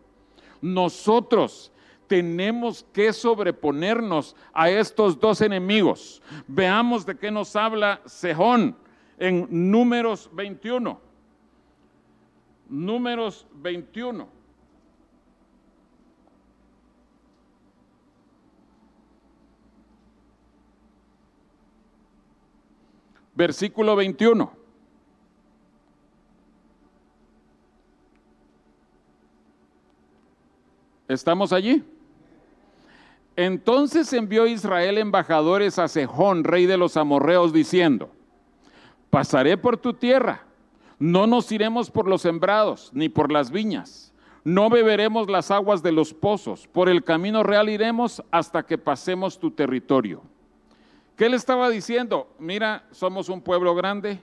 Nosotros 0.61 1.71
tenemos 2.07 2.85
que 2.93 3.13
sobreponernos 3.13 4.35
a 4.53 4.69
estos 4.69 5.19
dos 5.19 5.41
enemigos. 5.41 6.21
Veamos 6.47 7.05
de 7.05 7.17
qué 7.17 7.31
nos 7.31 7.55
habla 7.55 8.01
Sejón 8.05 8.75
en 9.19 9.47
números 9.49 10.29
21. 10.33 10.99
Números 12.69 13.45
21. 13.53 14.27
Versículo 23.35 23.95
21. 23.95 24.51
¿Estamos 31.07 31.53
allí? 31.53 31.83
Entonces 33.35 34.11
envió 34.13 34.45
Israel 34.45 34.97
embajadores 34.97 35.79
a 35.79 35.87
Sejón, 35.87 36.43
rey 36.43 36.65
de 36.65 36.77
los 36.77 36.97
amorreos, 36.97 37.53
diciendo, 37.53 38.11
pasaré 39.09 39.57
por 39.57 39.77
tu 39.77 39.93
tierra, 39.93 40.45
no 40.99 41.27
nos 41.27 41.51
iremos 41.51 41.89
por 41.89 42.07
los 42.07 42.21
sembrados, 42.21 42.91
ni 42.93 43.09
por 43.09 43.31
las 43.31 43.51
viñas, 43.51 44.13
no 44.43 44.69
beberemos 44.69 45.29
las 45.29 45.51
aguas 45.51 45.83
de 45.83 45.91
los 45.91 46.13
pozos, 46.13 46.67
por 46.67 46.89
el 46.89 47.03
camino 47.03 47.43
real 47.43 47.69
iremos 47.69 48.23
hasta 48.31 48.63
que 48.63 48.77
pasemos 48.77 49.39
tu 49.39 49.51
territorio. 49.51 50.21
¿Qué 51.15 51.29
le 51.29 51.35
estaba 51.35 51.69
diciendo? 51.69 52.33
Mira, 52.39 52.87
somos 52.91 53.29
un 53.29 53.41
pueblo 53.41 53.75
grande, 53.75 54.21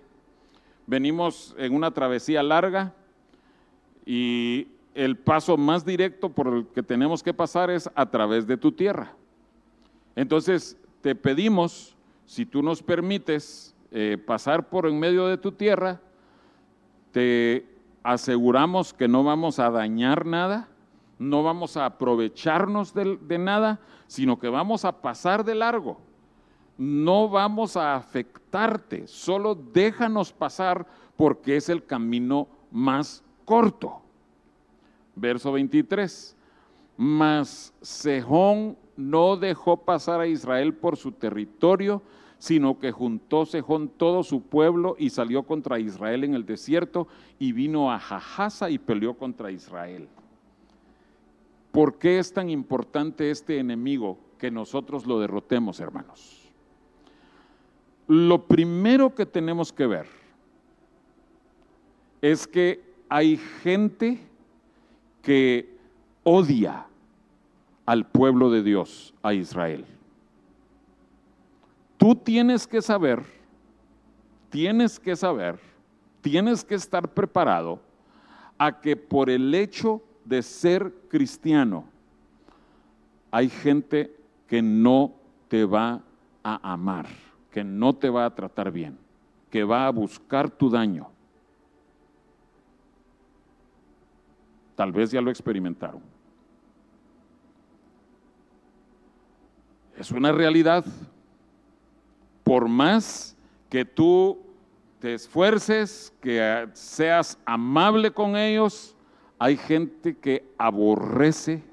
venimos 0.87 1.55
en 1.59 1.75
una 1.75 1.90
travesía 1.90 2.42
larga 2.42 2.94
y 4.07 4.68
el 4.94 5.18
paso 5.18 5.59
más 5.59 5.85
directo 5.85 6.31
por 6.31 6.49
el 6.49 6.66
que 6.68 6.83
tenemos 6.83 7.22
que 7.22 7.35
pasar 7.35 7.70
es 7.70 7.90
a 7.94 8.07
través 8.07 8.46
de 8.46 8.57
tu 8.57 8.72
tierra. 8.72 9.12
Entonces, 10.14 10.79
te 11.03 11.14
pedimos, 11.14 11.94
si 12.25 12.46
tú 12.46 12.62
nos 12.62 12.83
permites 12.83 13.76
eh, 13.90 14.18
pasar 14.25 14.68
por 14.68 14.87
en 14.87 14.99
medio 14.99 15.27
de 15.27 15.38
tu 15.38 15.53
tierra, 15.53 16.01
te 17.12 17.66
aseguramos 18.03 18.92
que 18.92 19.09
no 19.09 19.25
vamos 19.25 19.59
a 19.59 19.70
dañar 19.70 20.27
nada, 20.27 20.68
no 21.18 21.42
vamos 21.42 21.77
a 21.77 21.87
aprovecharnos 21.87 22.92
de, 22.94 23.16
de 23.16 23.38
nada, 23.38 23.81
sino 24.07 24.38
que 24.38 24.49
vamos 24.49 24.85
a 24.85 25.01
pasar 25.01 25.44
de 25.44 25.55
largo. 25.55 25.99
No 26.79 27.29
vamos 27.31 27.77
a 27.77 27.96
afectarte, 27.96 29.07
solo 29.07 29.55
déjanos 29.55 30.33
pasar 30.33 30.87
porque 31.16 31.57
es 31.57 31.70
el 31.70 31.87
camino 31.87 32.49
más 32.70 33.25
corto 33.46 34.03
verso 35.16 35.51
23. 35.51 36.37
Mas 36.96 37.75
Sejón 37.83 38.77
no 38.96 39.37
dejó 39.37 39.79
pasar 39.79 40.20
a 40.20 40.27
Israel 40.27 40.75
por 40.75 40.96
su 40.96 41.12
territorio, 41.12 42.03
sino 42.38 42.79
que 42.79 42.92
juntó 42.92 43.46
Sejón 43.46 43.88
todo 43.88 44.22
su 44.22 44.42
pueblo 44.42 44.96
y 44.99 45.11
salió 45.11 45.44
contra 45.44 45.79
Israel 45.79 46.25
en 46.25 46.35
el 46.35 46.44
desierto 46.44 47.09
y 47.38 47.53
vino 47.53 47.92
a 47.92 47.99
Jajasa 47.99 48.70
y 48.70 48.79
peleó 48.79 49.14
contra 49.14 49.51
Israel. 49.51 50.09
¿Por 51.72 51.99
qué 51.99 52.18
es 52.18 52.33
tan 52.33 52.49
importante 52.51 53.31
este 53.31 53.59
enemigo 53.59 54.18
que 54.38 54.51
nosotros 54.51 55.07
lo 55.07 55.20
derrotemos, 55.20 55.81
hermanos? 55.81 56.51
Lo 58.07 58.46
primero 58.46 59.14
que 59.14 59.27
tenemos 59.27 59.72
que 59.72 59.87
ver 59.87 60.07
es 62.22 62.46
que 62.46 62.83
hay 63.09 63.37
gente 63.37 64.20
que 65.22 65.77
odia 66.22 66.87
al 67.85 68.07
pueblo 68.07 68.51
de 68.51 68.62
Dios, 68.62 69.14
a 69.22 69.35
Israel. 69.35 69.85
Tú 72.07 72.14
tienes 72.14 72.69
que 72.69 72.81
saber, 72.81 73.21
tienes 74.49 75.01
que 75.01 75.16
saber, 75.16 75.59
tienes 76.21 76.62
que 76.62 76.77
estar 76.77 77.12
preparado 77.12 77.81
a 78.57 78.81
que 78.81 78.95
por 78.97 79.29
el 79.29 79.53
hecho 79.53 80.01
de 80.25 80.40
ser 80.40 80.95
cristiano, 81.09 81.85
hay 83.29 83.49
gente 83.49 84.16
que 84.47 84.62
no 84.62 85.16
te 85.49 85.64
va 85.64 86.01
a 86.45 86.73
amar, 86.73 87.07
que 87.51 87.64
no 87.64 87.92
te 87.92 88.09
va 88.09 88.27
a 88.27 88.35
tratar 88.37 88.71
bien, 88.71 88.97
que 89.51 89.64
va 89.64 89.88
a 89.88 89.90
buscar 89.90 90.49
tu 90.49 90.71
daño. 90.71 91.09
Tal 94.77 94.92
vez 94.92 95.11
ya 95.11 95.21
lo 95.21 95.33
experimentaron. 95.33 96.03
Es 99.99 100.12
una 100.12 100.31
realidad. 100.31 100.85
Por 102.47 102.69
más 102.69 103.37
que 103.69 103.85
tú 103.85 104.39
te 105.01 105.15
esfuerces, 105.15 106.15
que 106.21 106.69
seas 106.75 107.37
amable 107.45 108.13
con 108.13 108.37
ellos, 108.37 108.95
hay 109.37 109.57
gente 109.57 110.17
que 110.17 110.49
aborrece 110.57 111.65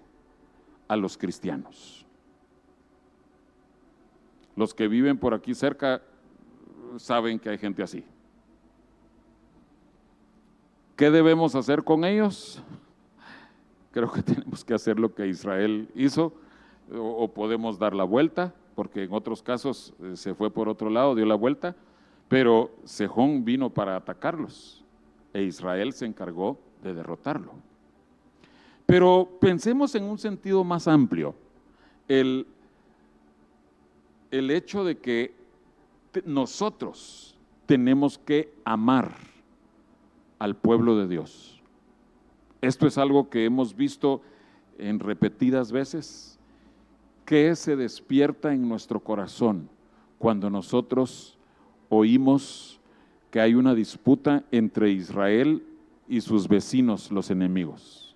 a 0.88 0.96
los 0.96 1.16
cristianos. 1.16 2.08
Los 4.56 4.74
que 4.74 4.88
viven 4.88 5.20
por 5.20 5.36
aquí 5.36 5.54
cerca 5.54 6.02
saben 6.98 7.38
que 7.38 7.50
hay 7.52 7.60
gente 7.60 7.84
así. 7.84 8.04
¿Qué 10.96 11.12
debemos 11.12 11.54
hacer 11.54 11.84
con 11.84 12.04
ellos? 12.04 12.64
Creo 13.92 14.12
que 14.12 14.24
tenemos 14.24 14.66
que 14.66 14.74
hacer 14.74 15.00
lo 15.00 15.14
que 15.14 15.28
Israel 15.28 15.88
hizo 15.94 16.34
o, 16.92 17.32
podemos 17.32 17.78
dar 17.78 17.94
la 17.94 18.06
vuelta, 18.06 18.56
porque 18.76 19.04
en 19.04 19.14
otros 19.14 19.42
casos 19.42 19.94
eh, 20.02 20.16
se 20.16 20.34
fue 20.34 20.52
por 20.52 20.70
otro 20.70 20.90
lado, 20.90 21.16
dio 21.16 21.26
la 21.26 21.36
vuelta, 21.36 21.76
pero 22.28 22.72
Sejón 22.84 23.46
vino 23.46 23.70
para 23.70 23.96
atacarlos 23.96 24.84
e 25.34 25.44
Israel 25.44 25.94
se 25.94 26.06
encargó 26.06 26.60
de 26.84 26.94
derrotarlo. 26.94 27.54
Pero 28.86 29.30
pensemos 29.40 29.96
en 29.96 30.04
un 30.04 30.18
sentido 30.18 30.64
más 30.64 30.88
amplio. 30.88 31.36
El, 32.08 32.46
el 34.32 34.52
hecho 34.52 34.84
de 34.84 34.98
que 34.98 35.34
nosotros 36.26 37.38
tenemos 37.66 38.18
que 38.18 38.54
amar 38.66 39.16
al 40.40 40.56
pueblo 40.56 40.98
de 40.98 41.08
Dios. 41.08 41.62
Esto 42.62 42.88
es 42.88 42.98
algo 42.98 43.30
que 43.30 43.46
hemos 43.46 43.76
visto 43.76 44.22
en 44.78 45.00
repetidas 45.00 45.72
veces, 45.72 46.33
que 47.26 47.56
se 47.56 47.76
despierta 47.76 48.54
en 48.54 48.68
nuestro 48.68 49.00
corazón 49.00 49.70
cuando 50.18 50.50
nosotros 50.50 51.38
oímos 51.90 52.80
que 53.32 53.42
hay 53.42 53.56
una 53.56 53.74
disputa 53.74 54.44
entre 54.52 54.92
Israel 54.92 55.64
y 56.08 56.22
sus 56.22 56.48
vecinos, 56.48 57.12
los 57.12 57.32
enemigos. 57.32 58.16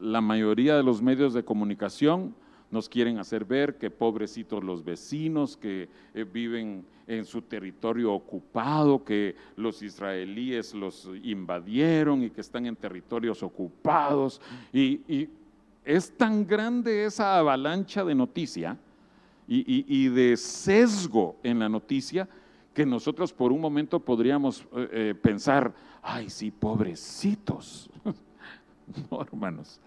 La 0.00 0.20
mayoría 0.20 0.76
de 0.76 0.82
los 0.82 1.02
medios 1.02 1.34
de 1.34 1.44
comunicación 1.44 2.34
nos 2.70 2.88
quieren 2.88 3.18
hacer 3.18 3.44
ver 3.44 3.78
que 3.78 3.90
pobrecitos 3.90 4.62
los 4.62 4.84
vecinos 4.84 5.56
que 5.56 5.88
eh, 6.14 6.24
viven 6.24 6.84
en 7.06 7.24
su 7.24 7.40
territorio 7.40 8.12
ocupado, 8.12 9.02
que 9.02 9.34
los 9.56 9.82
israelíes 9.82 10.74
los 10.74 11.08
invadieron 11.22 12.22
y 12.22 12.30
que 12.30 12.42
están 12.42 12.66
en 12.66 12.76
territorios 12.76 13.42
ocupados. 13.42 14.40
Y, 14.72 15.00
y 15.08 15.28
es 15.88 16.14
tan 16.14 16.46
grande 16.46 17.06
esa 17.06 17.38
avalancha 17.38 18.04
de 18.04 18.14
noticia 18.14 18.76
y, 19.50 20.08
de 20.08 20.36
sesgo 20.36 21.36
en 21.42 21.58
la 21.58 21.70
noticia 21.70 22.28
que 22.74 22.84
nosotros 22.84 23.32
por 23.32 23.52
un 23.52 23.62
momento 23.62 23.98
podríamos 23.98 24.60
eh, 24.76 24.88
eh, 24.92 25.14
pensar, 25.14 25.72
ay, 26.02 26.28
sí, 26.28 26.50
pobrecitos. 26.50 27.88
no, 29.10 29.22
hermanos. 29.22 29.80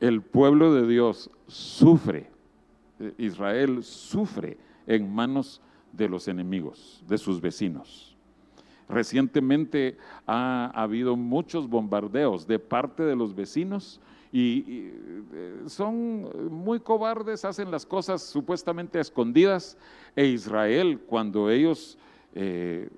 El 0.00 0.20
pueblo 0.20 0.74
de 0.74 0.86
Dios 0.86 1.30
sufre, 1.46 2.28
eh, 2.98 3.14
Israel 3.16 3.82
sufre 3.82 4.58
en 4.86 5.10
manos 5.10 5.62
de 5.92 6.10
los 6.10 6.28
enemigos, 6.28 7.02
de 7.08 7.16
sus 7.16 7.40
vecinos. 7.40 8.14
Recientemente 8.86 9.96
ha 10.26 10.70
habido 10.74 11.16
muchos 11.16 11.70
bombardeos 11.70 12.46
de 12.46 12.58
parte 12.58 13.02
de 13.02 13.16
los 13.16 13.34
vecinos 13.34 13.98
y, 14.32 14.92
eh, 15.32 15.62
son 15.66 16.50
muy 16.50 16.80
cobardes, 16.80 17.44
hacen 17.44 17.70
las 17.70 17.84
cosas 17.84 18.22
supuestamente 18.22 19.00
escondidas 19.00 19.76
e 20.14 20.26
Israel 20.26 21.00
cuando 21.06 21.50
ellos 21.50 21.98
eh, 22.34 22.88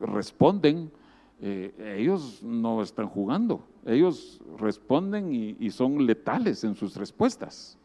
responden, 0.00 0.90
eh, 1.40 1.96
ellos 1.98 2.42
no 2.42 2.80
están 2.80 3.08
jugando, 3.08 3.66
ellos 3.84 4.40
responden 4.58 5.32
y, 5.32 5.70
son 5.70 6.06
letales 6.06 6.62
en 6.64 6.74
sus 6.74 6.96
respuestas. 6.96 7.76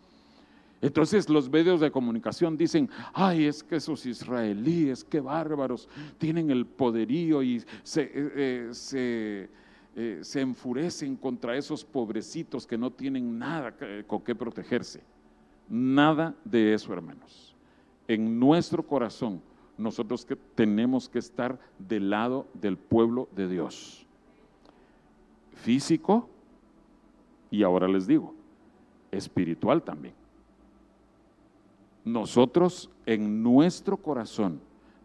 Entonces 0.82 1.30
los 1.30 1.50
medios 1.50 1.80
de 1.80 1.91
comunicación 1.91 2.58
dicen, 2.58 2.89
ay, 3.13 3.45
es 3.45 3.63
que 3.63 3.76
esos 3.76 4.06
israelíes, 4.06 5.04
qué 5.04 5.19
bárbaros, 5.19 5.88
tienen 6.17 6.50
el 6.50 6.65
poderío 6.65 7.43
y 7.43 7.63
se, 7.84 9.50
eh, 9.95 10.19
se 10.21 10.41
enfurecen 10.41 11.15
contra 11.15 11.58
esos 11.58 11.84
pobrecitos 11.84 12.65
que 12.65 12.77
no 12.77 12.91
tienen 12.91 13.38
nada 13.38 13.75
con 14.08 14.21
qué 14.21 14.34
protegerse. 14.34 15.01
Nada 15.69 16.36
de 16.45 16.73
eso, 16.73 16.93
hermanos. 16.93 17.56
En 18.08 18.39
nuestro 18.39 18.86
corazón, 18.86 19.41
nosotros 19.77 20.25
que 20.25 20.36
tenemos 20.36 21.10
que 21.10 21.19
estar 21.19 21.60
del 21.80 22.10
lado 22.10 22.47
del 22.54 22.77
pueblo 22.77 23.27
de 23.36 23.47
Dios. 23.47 24.06
Físico 25.56 26.30
y 27.49 27.63
ahora 27.63 27.88
les 27.88 28.08
digo, 28.08 28.34
espiritual 29.12 29.84
también. 29.84 30.13
Nosotros 32.06 32.89
en 33.06 33.43
nuestro 33.43 33.97
corazón 33.97 34.60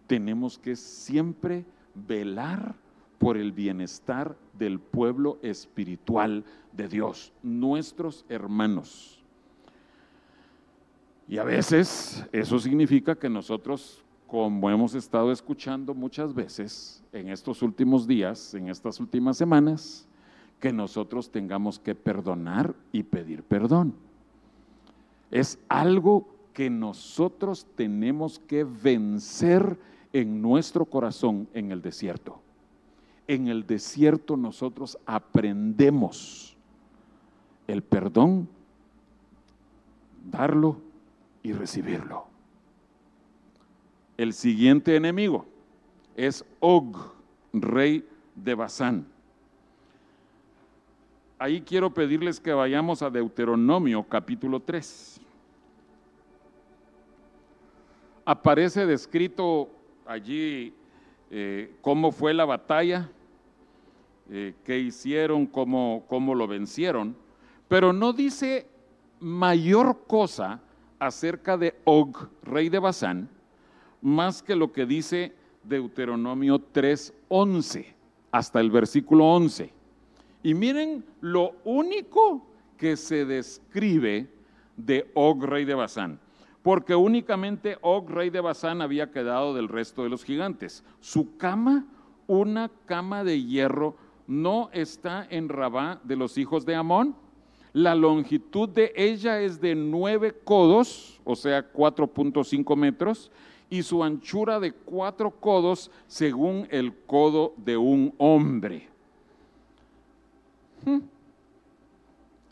tenemos 0.06 0.58
que 0.58 0.76
siempre 0.76 1.64
velar 1.94 2.74
por 3.18 3.36
el 3.36 3.52
bienestar 3.52 4.36
del 4.58 4.78
pueblo 4.78 5.38
espiritual 5.42 6.44
de 6.72 6.88
Dios, 6.88 7.32
nuestros 7.42 8.24
hermanos. 8.28 9.22
Y 11.28 11.38
a 11.38 11.44
veces 11.44 12.24
eso 12.32 12.58
significa 12.58 13.16
que 13.16 13.28
nosotros, 13.28 14.04
como 14.26 14.70
hemos 14.70 14.94
estado 14.94 15.32
escuchando 15.32 15.94
muchas 15.94 16.32
veces 16.34 17.02
en 17.12 17.28
estos 17.28 17.62
últimos 17.62 18.06
días, 18.06 18.54
en 18.54 18.68
estas 18.68 19.00
últimas 19.00 19.36
semanas, 19.36 20.06
que 20.60 20.72
nosotros 20.72 21.30
tengamos 21.30 21.78
que 21.78 21.94
perdonar 21.94 22.74
y 22.92 23.02
pedir 23.02 23.42
perdón. 23.42 23.94
Es 25.30 25.58
algo 25.68 26.28
que 26.52 26.70
nosotros 26.70 27.66
tenemos 27.74 28.38
que 28.38 28.64
vencer 28.64 29.78
en 30.12 30.40
nuestro 30.40 30.86
corazón 30.86 31.48
en 31.52 31.72
el 31.72 31.82
desierto. 31.82 32.40
En 33.28 33.48
el 33.48 33.66
desierto 33.66 34.36
nosotros 34.36 34.98
aprendemos 35.04 36.56
el 37.66 37.82
perdón, 37.82 38.48
darlo 40.30 40.80
y 41.42 41.52
recibirlo. 41.52 42.26
El 44.16 44.32
siguiente 44.32 44.96
enemigo 44.96 45.46
es 46.14 46.44
Og, 46.60 46.96
rey 47.52 48.06
de 48.34 48.54
Basán. 48.54 49.06
Ahí 51.38 51.60
quiero 51.60 51.92
pedirles 51.92 52.40
que 52.40 52.52
vayamos 52.52 53.02
a 53.02 53.10
Deuteronomio 53.10 54.04
capítulo 54.04 54.60
3. 54.60 55.20
Aparece 58.24 58.86
descrito 58.86 59.68
allí 60.06 60.72
eh, 61.30 61.74
cómo 61.82 62.10
fue 62.10 62.32
la 62.32 62.46
batalla, 62.46 63.10
eh, 64.30 64.54
qué 64.64 64.78
hicieron, 64.78 65.46
cómo, 65.46 66.04
cómo 66.08 66.34
lo 66.34 66.46
vencieron, 66.46 67.16
pero 67.68 67.92
no 67.92 68.12
dice 68.12 68.66
mayor 69.20 70.04
cosa 70.06 70.60
acerca 70.98 71.56
de 71.56 71.74
Og, 71.84 72.28
rey 72.42 72.68
de 72.68 72.78
Basán, 72.78 73.28
más 74.02 74.42
que 74.42 74.56
lo 74.56 74.72
que 74.72 74.86
dice 74.86 75.32
Deuteronomio 75.64 76.58
3:11, 76.58 77.86
hasta 78.30 78.60
el 78.60 78.70
versículo 78.70 79.26
11. 79.26 79.72
Y 80.42 80.54
miren 80.54 81.04
lo 81.20 81.56
único 81.64 82.46
que 82.76 82.96
se 82.96 83.24
describe 83.24 84.28
de 84.76 85.10
Og, 85.14 85.42
rey 85.44 85.64
de 85.64 85.74
Basán, 85.74 86.20
porque 86.62 86.94
únicamente 86.94 87.78
Og, 87.80 88.10
rey 88.10 88.30
de 88.30 88.40
Basán, 88.40 88.82
había 88.82 89.10
quedado 89.10 89.54
del 89.54 89.68
resto 89.68 90.02
de 90.02 90.10
los 90.10 90.24
gigantes. 90.24 90.84
Su 91.00 91.36
cama, 91.36 91.86
una 92.26 92.70
cama 92.86 93.24
de 93.24 93.42
hierro, 93.42 93.96
no 94.26 94.70
está 94.72 95.26
en 95.30 95.48
Rabá 95.48 96.00
de 96.02 96.16
los 96.16 96.38
hijos 96.38 96.64
de 96.66 96.74
Amón. 96.74 97.14
La 97.72 97.94
longitud 97.94 98.68
de 98.68 98.92
ella 98.96 99.40
es 99.40 99.60
de 99.60 99.74
nueve 99.74 100.34
codos, 100.44 101.20
o 101.24 101.36
sea, 101.36 101.72
4.5 101.72 102.76
metros, 102.76 103.30
y 103.68 103.82
su 103.82 104.02
anchura 104.02 104.60
de 104.60 104.72
cuatro 104.72 105.30
codos 105.30 105.90
según 106.06 106.66
el 106.70 106.94
codo 107.06 107.52
de 107.56 107.76
un 107.76 108.14
hombre. 108.18 108.88
Hmm. 110.84 111.00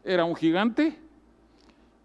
Era 0.05 0.25
un 0.25 0.35
gigante 0.35 0.99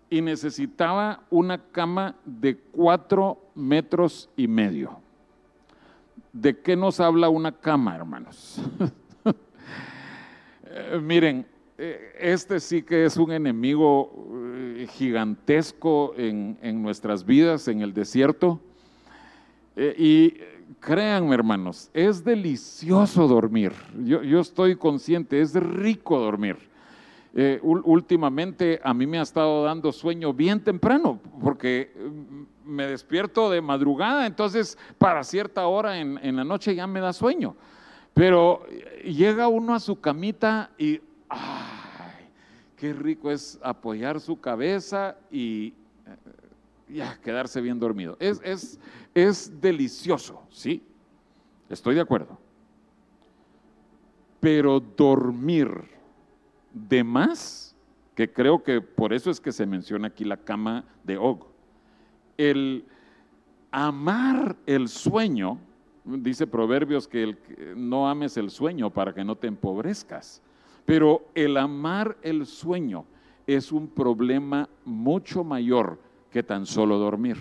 y 0.09 0.21
necesitaba 0.21 1.23
una 1.29 1.57
cama 1.57 2.15
de 2.23 2.57
cuatro 2.57 3.41
metros 3.55 4.29
y 4.37 4.47
medio. 4.47 4.99
¿De 6.31 6.57
qué 6.57 6.75
nos 6.75 6.99
habla 6.99 7.29
una 7.29 7.51
cama, 7.51 7.95
hermanos? 7.95 8.61
Eh, 10.71 10.99
miren, 11.01 11.47
eh, 11.79 12.15
este 12.19 12.59
sí 12.59 12.83
que 12.83 13.05
es 13.05 13.17
un 13.17 13.31
enemigo 13.31 14.11
eh, 14.55 14.87
gigantesco 14.91 16.13
en, 16.15 16.59
en 16.61 16.83
nuestras 16.83 17.25
vidas, 17.25 17.67
en 17.67 17.81
el 17.81 17.93
desierto. 17.93 18.59
Y 19.97 20.33
créanme, 20.81 21.33
hermanos, 21.33 21.89
es 21.93 22.21
delicioso 22.21 23.29
dormir. 23.29 23.71
Yo, 24.03 24.21
yo 24.23 24.41
estoy 24.41 24.75
consciente, 24.75 25.39
es 25.39 25.53
rico 25.53 26.19
dormir. 26.19 26.57
Últimamente 27.61 28.81
a 28.83 28.93
mí 28.93 29.07
me 29.07 29.19
ha 29.19 29.21
estado 29.21 29.63
dando 29.63 29.93
sueño 29.93 30.33
bien 30.33 30.61
temprano, 30.61 31.17
porque 31.41 31.93
mm, 31.95 32.69
me 32.69 32.87
despierto 32.87 33.49
de 33.49 33.61
madrugada, 33.61 34.27
entonces 34.27 34.77
para 34.97 35.23
cierta 35.23 35.65
hora 35.65 35.97
en, 35.97 36.19
en 36.21 36.35
la 36.35 36.43
noche 36.43 36.75
ya 36.75 36.85
me 36.85 36.99
da 36.99 37.13
sueño. 37.13 37.55
Pero 38.13 38.65
llega 39.03 39.47
uno 39.47 39.73
a 39.73 39.79
su 39.79 39.99
camita 39.99 40.71
y, 40.77 41.01
¡ay! 41.29 42.29
Qué 42.75 42.93
rico 42.93 43.29
es 43.31 43.59
apoyar 43.61 44.19
su 44.19 44.39
cabeza 44.39 45.17
y 45.29 45.67
eh, 45.67 45.73
ya 46.89 47.19
quedarse 47.21 47.59
bien 47.61 47.79
dormido. 47.79 48.15
Es, 48.19 48.41
es, 48.43 48.79
es 49.13 49.59
delicioso, 49.61 50.41
¿sí? 50.49 50.81
Estoy 51.69 51.95
de 51.95 52.01
acuerdo. 52.01 52.37
Pero 54.39 54.79
dormir 54.79 55.69
de 56.73 57.03
más, 57.03 57.75
que 58.15 58.31
creo 58.31 58.63
que 58.63 58.81
por 58.81 59.13
eso 59.13 59.29
es 59.29 59.39
que 59.39 59.51
se 59.51 59.65
menciona 59.65 60.07
aquí 60.07 60.23
la 60.23 60.37
cama 60.37 60.85
de 61.03 61.17
Og. 61.17 61.45
El, 62.37 62.85
amar 63.71 64.55
el 64.65 64.87
sueño, 64.87 65.59
dice 66.17 66.47
Proverbios 66.47 67.07
que 67.07 67.35
no 67.75 68.09
ames 68.09 68.37
el 68.37 68.49
sueño 68.49 68.89
para 68.89 69.13
que 69.13 69.23
no 69.23 69.35
te 69.35 69.47
empobrezcas, 69.47 70.41
pero 70.85 71.27
el 71.35 71.57
amar 71.57 72.17
el 72.21 72.45
sueño 72.45 73.05
es 73.45 73.71
un 73.71 73.87
problema 73.87 74.69
mucho 74.85 75.43
mayor 75.43 75.99
que 76.31 76.43
tan 76.43 76.65
solo 76.65 76.97
dormir. 76.97 77.37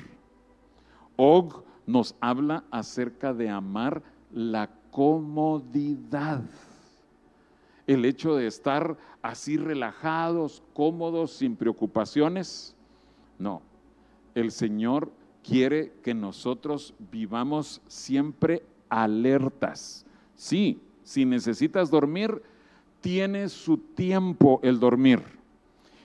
Og 1.16 1.64
nos 1.86 2.14
habla 2.20 2.64
acerca 2.70 3.34
de 3.34 3.48
amar 3.48 4.02
la 4.32 4.70
comodidad. 4.90 6.42
El 7.86 8.04
hecho 8.04 8.36
de 8.36 8.46
estar 8.46 8.96
así 9.22 9.56
relajados, 9.56 10.62
cómodos, 10.74 11.32
sin 11.32 11.56
preocupaciones. 11.56 12.76
No, 13.38 13.62
el 14.34 14.50
Señor 14.50 15.10
quiere 15.48 15.92
que 16.02 16.12
nosotros 16.12 16.94
vivamos 17.10 17.80
siempre 17.88 18.62
alertas. 18.90 20.04
Sí, 20.34 20.80
si 21.02 21.24
necesitas 21.24 21.90
dormir, 21.90 22.42
tiene 23.00 23.48
su 23.48 23.78
tiempo 23.78 24.60
el 24.62 24.78
dormir. 24.78 25.22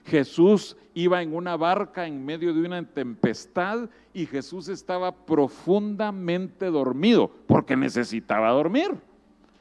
Jesús 0.06 0.78
iba 0.94 1.22
en 1.22 1.36
una 1.36 1.58
barca 1.58 2.08
en 2.08 2.24
medio 2.24 2.54
de 2.54 2.62
una 2.62 2.84
tempestad 2.86 3.90
y 4.14 4.26
Jesús 4.26 4.70
estaba 4.70 5.14
profundamente 5.14 6.68
dormido 6.68 7.30
porque 7.48 7.76
necesitaba 7.76 8.50
dormir. 8.52 8.92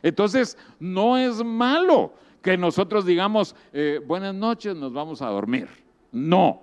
Entonces, 0.03 0.57
no 0.79 1.17
es 1.17 1.43
malo 1.45 2.13
que 2.41 2.57
nosotros 2.57 3.05
digamos, 3.07 3.55
eh, 3.73 4.01
buenas 4.05 4.35
noches, 4.35 4.77
nos 4.77 4.93
vamos 4.93 5.23
a 5.23 5.29
dormir. 5.29 5.69
No. 6.13 6.63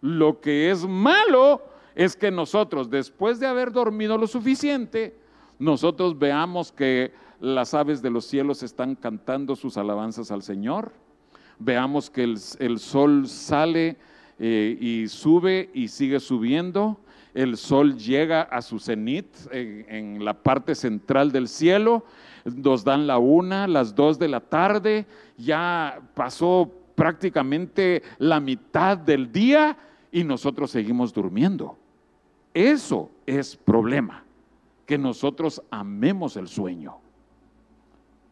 Lo 0.00 0.40
que 0.40 0.70
es 0.70 0.86
malo 0.86 1.69
es 1.94 2.16
que 2.16 2.30
nosotros, 2.30 2.90
después 2.90 3.40
de 3.40 3.46
haber 3.46 3.72
dormido 3.72 4.18
lo 4.18 4.26
suficiente, 4.26 5.16
nosotros 5.58 6.18
veamos 6.18 6.72
que 6.72 7.12
las 7.40 7.74
aves 7.74 8.02
de 8.02 8.10
los 8.10 8.24
cielos 8.26 8.62
están 8.62 8.94
cantando 8.94 9.56
sus 9.56 9.76
alabanzas 9.76 10.30
al 10.30 10.42
Señor 10.42 10.92
veamos 11.60 12.10
que 12.10 12.24
el, 12.24 12.78
sol 12.78 13.28
sale 13.28 13.96
eh, 14.38 14.76
y 14.80 15.06
sube 15.06 15.70
y 15.72 15.86
sigue 15.86 16.18
subiendo. 16.18 16.98
El 17.32 17.56
sol 17.56 17.96
llega 17.96 18.42
a 18.42 18.60
su 18.60 18.80
cenit 18.80 19.26
en, 19.52 19.86
en, 19.88 20.24
la 20.24 20.34
parte 20.34 20.74
central 20.74 21.30
del 21.30 21.46
cielo. 21.46 22.04
Nos 22.44 22.82
dan 22.82 23.06
la 23.06 23.18
una, 23.18 23.68
las 23.68 23.94
dos 23.94 24.18
de 24.18 24.26
la 24.26 24.40
tarde. 24.40 25.06
Ya 25.36 26.00
pasó 26.14 26.68
prácticamente 26.96 28.02
la 28.18 28.40
mitad 28.40 28.98
del 28.98 29.30
día 29.30 29.76
y 30.10 30.24
nosotros 30.24 30.72
seguimos 30.72 31.12
durmiendo. 31.12 31.78
Eso 32.54 33.10
es 33.26 33.56
problema, 33.56 34.24
que 34.86 34.98
nosotros 34.98 35.62
amemos 35.70 36.36
el 36.36 36.48
sueño. 36.48 36.96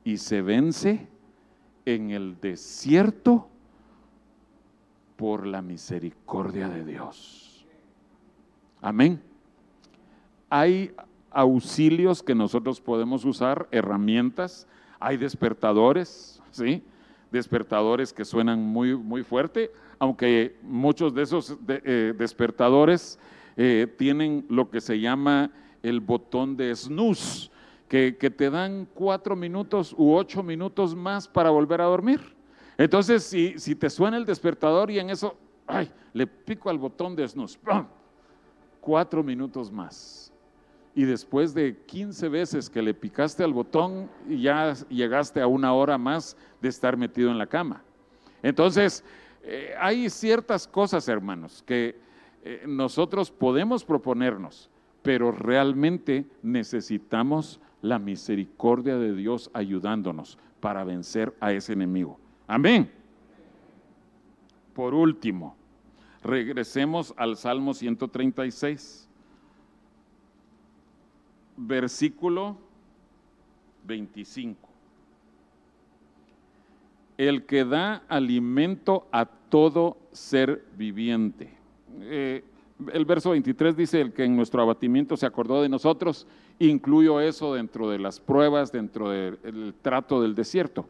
Y 0.05 0.17
se 0.17 0.43
vence 0.43 1.07
en 1.85 2.11
el 2.11 2.41
desierto 2.41 3.49
por 5.17 5.47
la 5.47 5.63
misericordia 5.63 6.69
de 6.69 6.85
Dios. 6.85 7.67
Amén. 8.81 9.21
Hay 10.51 10.93
auxilios 11.31 12.23
que 12.23 12.35
nosotros 12.35 12.81
podemos 12.81 13.25
usar, 13.25 13.69
herramientas, 13.71 14.67
hay 14.99 15.17
despertadores, 15.17 16.43
¿sí? 16.51 16.83
Despertadores 17.31 18.13
que 18.13 18.25
suenan 18.25 18.63
muy, 18.63 18.97
muy 18.97 19.23
fuerte, 19.23 19.71
aunque 19.99 20.57
muchos 20.63 21.15
de 21.15 21.23
esos 21.23 21.57
eh, 21.69 22.15
despertadores 22.17 23.19
eh, 23.61 23.93
tienen 23.99 24.47
lo 24.49 24.71
que 24.71 24.81
se 24.81 25.01
llama 25.01 25.51
el 25.83 25.99
botón 25.99 26.57
de 26.57 26.75
snooze, 26.77 27.51
que, 27.89 28.13
te 28.13 28.51
dan 28.51 28.87
cuatro 28.95 29.35
minutos 29.35 29.93
u 29.99 30.15
ocho 30.15 30.45
minutos 30.45 30.95
más 30.95 31.27
para 31.27 31.51
volver 31.51 31.81
a 31.81 31.87
dormir. 31.87 32.21
Entonces, 32.77 33.25
si, 33.25 33.75
te 33.75 33.91
suena 33.91 34.17
el 34.17 34.25
despertador 34.25 34.93
y 34.93 35.01
en 35.01 35.11
eso, 35.11 35.37
ay, 35.67 35.91
le 36.13 36.29
pico 36.29 36.71
al 36.71 36.79
botón 36.79 37.17
de 37.17 37.27
snooze, 37.27 37.59
cuatro 38.81 39.25
minutos 39.25 39.73
más. 39.73 40.33
Y 40.95 41.03
después 41.03 41.53
de 41.53 41.79
15 41.85 42.29
veces 42.29 42.71
que 42.71 42.81
le 42.81 42.95
picaste 42.95 43.43
al 43.43 43.53
botón, 43.53 44.09
ya 44.29 44.73
llegaste 44.89 45.41
a 45.41 45.49
una 45.49 45.73
hora 45.73 45.99
más 45.99 46.37
de 46.61 46.69
estar 46.69 46.97
metido 46.97 47.33
en 47.33 47.39
la 47.39 47.47
cama. 47.49 47.83
Entonces, 48.41 49.03
eh, 49.43 49.75
hay 49.81 50.09
ciertas 50.11 50.69
cosas, 50.69 51.09
hermanos, 51.09 51.65
que 51.67 52.07
eh, 52.51 52.63
nosotros 52.67 53.31
podemos 53.31 53.85
proponernos, 53.85 54.71
pero 55.03 55.33
realmente 55.33 56.25
necesitamos 56.43 57.61
la 57.83 57.99
misericordia 57.99 58.97
de 58.97 59.15
Dios 59.15 59.51
ayudándonos 59.53 60.39
para 60.59 60.83
vencer 60.83 61.37
a 61.41 61.53
ese 61.53 61.75
enemigo. 61.75 62.19
Amén. 62.47 62.91
Por 64.73 64.95
último, 64.95 65.57
regresemos 66.23 67.13
al 67.19 67.37
Salmo 67.37 67.75
136, 67.75 69.11
versículo 71.55 72.57
25. 73.85 74.67
El 77.19 77.45
que 77.45 77.67
da 77.67 78.05
alimento 78.09 79.07
a 79.13 79.27
todo 79.27 79.99
ser 80.13 80.65
viviente. 80.79 81.58
Eh, 82.01 82.43
el 82.93 83.05
verso 83.05 83.31
23 83.31 83.77
dice, 83.77 84.01
el 84.01 84.13
que 84.13 84.25
en 84.25 84.37
nuestro 84.37 84.63
abatimiento 84.63 85.17
se 85.17 85.27
acordó 85.27 85.63
de 85.63 85.69
nosotros, 85.69 86.27
incluyo 86.59 87.21
eso 87.21 87.55
dentro 87.55 87.91
de 87.91 87.99
las 87.99 88.21
pruebas, 88.21 88.71
dentro 88.71 89.11
del 89.11 89.75
trato 89.83 90.23
del 90.23 90.35
desierto. 90.35 90.87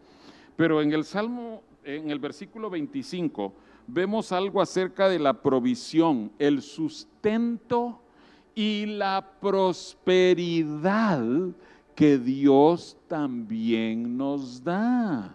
Pero 0.57 0.83
en 0.83 0.93
el 0.93 1.05
Salmo, 1.05 1.63
en 1.85 2.11
el 2.11 2.19
versículo 2.19 2.69
25, 2.69 3.55
vemos 3.87 4.33
algo 4.33 4.61
acerca 4.61 5.09
de 5.09 5.19
la 5.19 5.41
provisión, 5.41 6.31
el 6.39 6.61
sustento 6.63 8.01
y 8.55 8.87
la 8.87 9.35
prosperidad 9.41 11.25
que 11.95 12.19
Dios 12.19 12.99
también 13.09 14.17
nos 14.17 14.63
da. 14.63 15.35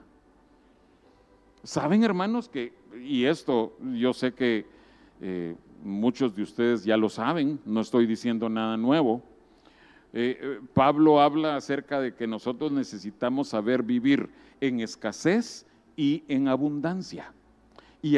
Saben, 1.63 2.03
hermanos, 2.03 2.47
que, 2.47 2.73
y 3.01 3.25
esto 3.25 3.73
yo 3.95 4.13
sé 4.13 4.33
que 4.33 4.65
eh, 5.25 5.55
muchos 5.81 6.35
de 6.35 6.43
ustedes 6.43 6.83
ya 6.83 6.97
lo 6.97 7.07
saben, 7.07 7.57
no 7.63 7.79
estoy 7.79 8.05
diciendo 8.05 8.49
nada 8.49 8.75
nuevo. 8.75 9.21
Eh, 10.11 10.37
eh, 10.37 10.59
Pablo 10.73 11.21
habla 11.21 11.55
acerca 11.55 12.01
de 12.01 12.13
que 12.13 12.27
nosotros 12.27 12.73
necesitamos 12.73 13.47
saber 13.47 13.83
vivir 13.83 14.29
en 14.59 14.81
escasez 14.81 15.65
y 15.95 16.25
en 16.27 16.49
abundancia. 16.49 17.31
Y 18.01 18.17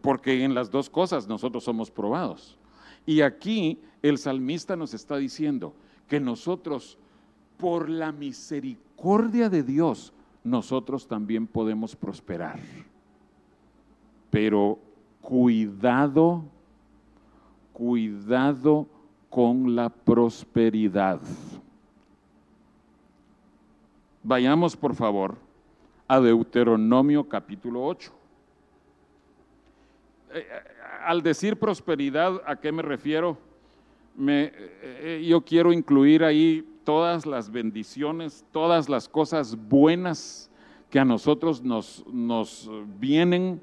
porque 0.00 0.42
en 0.42 0.52
las 0.52 0.68
dos 0.68 0.90
cosas 0.90 1.28
nosotros 1.28 1.62
somos 1.62 1.92
probados. 1.92 2.58
Y 3.06 3.20
aquí 3.20 3.78
el 4.02 4.18
salmista 4.18 4.74
nos 4.74 4.94
está 4.94 5.18
diciendo 5.18 5.74
que 6.08 6.18
nosotros, 6.18 6.98
por 7.56 7.88
la 7.88 8.10
misericordia 8.10 9.48
de 9.48 9.62
Dios, 9.62 10.12
nosotros 10.42 11.06
también 11.06 11.46
podemos 11.46 11.94
prosperar. 11.94 12.58
Pero 14.28 14.80
cuidado 15.22 16.44
cuidado 17.72 18.86
con 19.28 19.74
la 19.74 19.88
prosperidad. 19.88 21.20
Vayamos 24.22 24.76
por 24.76 24.94
favor 24.94 25.36
a 26.06 26.20
Deuteronomio 26.20 27.28
capítulo 27.28 27.84
8. 27.84 28.12
Eh, 30.34 30.38
eh, 30.38 30.44
al 31.04 31.22
decir 31.22 31.58
prosperidad, 31.58 32.40
¿a 32.46 32.54
qué 32.54 32.70
me 32.70 32.82
refiero? 32.82 33.36
Eh, 34.28 35.24
yo 35.26 35.40
quiero 35.40 35.72
incluir 35.72 36.22
ahí 36.22 36.64
todas 36.84 37.26
las 37.26 37.50
bendiciones, 37.50 38.44
todas 38.52 38.88
las 38.88 39.08
cosas 39.08 39.56
buenas 39.56 40.50
que 40.90 41.00
a 41.00 41.04
nosotros 41.04 41.62
nos, 41.62 42.04
nos 42.06 42.70
vienen, 43.00 43.60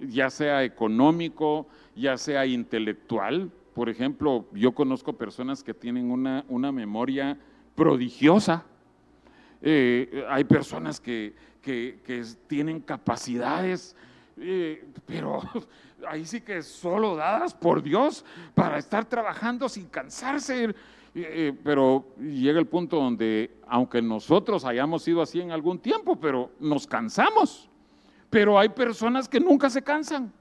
ya 0.00 0.30
sea 0.30 0.64
económico, 0.64 1.66
ya 1.94 2.16
sea 2.16 2.46
intelectual. 2.46 3.50
Por 3.74 3.88
ejemplo, 3.88 4.46
yo 4.52 4.72
conozco 4.72 5.12
personas 5.12 5.62
que 5.62 5.74
tienen 5.74 6.10
una, 6.10 6.44
una 6.48 6.72
memoria 6.72 7.38
prodigiosa. 7.74 8.64
Eh, 9.62 10.24
hay 10.28 10.44
personas 10.44 11.00
que, 11.00 11.34
tienen 12.46 12.80
capacidades, 12.80 13.94
eh, 14.38 14.84
pero 15.06 15.40
ahí 16.08 16.24
sí 16.24 16.40
que 16.40 16.62
solo 16.62 17.14
dadas 17.16 17.54
por 17.54 17.82
Dios 17.82 18.24
para 18.54 18.78
estar 18.78 19.04
trabajando 19.04 19.68
sin 19.68 19.86
cansarse. 19.86 20.74
Eh, 21.14 21.52
pero 21.64 22.14
llega 22.18 22.60
el 22.60 22.66
punto 22.66 22.96
donde, 22.96 23.58
aunque 23.66 24.02
nosotros 24.02 24.64
hayamos 24.64 25.02
sido 25.02 25.22
así 25.22 25.40
en 25.40 25.52
algún 25.52 25.78
tiempo, 25.78 26.16
pero 26.16 26.50
nos 26.60 26.86
cansamos. 26.86 27.69
Pero 28.30 28.58
hay 28.58 28.68
personas 28.68 29.28
que 29.28 29.40
nunca 29.40 29.68
se 29.68 29.82
cansan. 29.82 30.32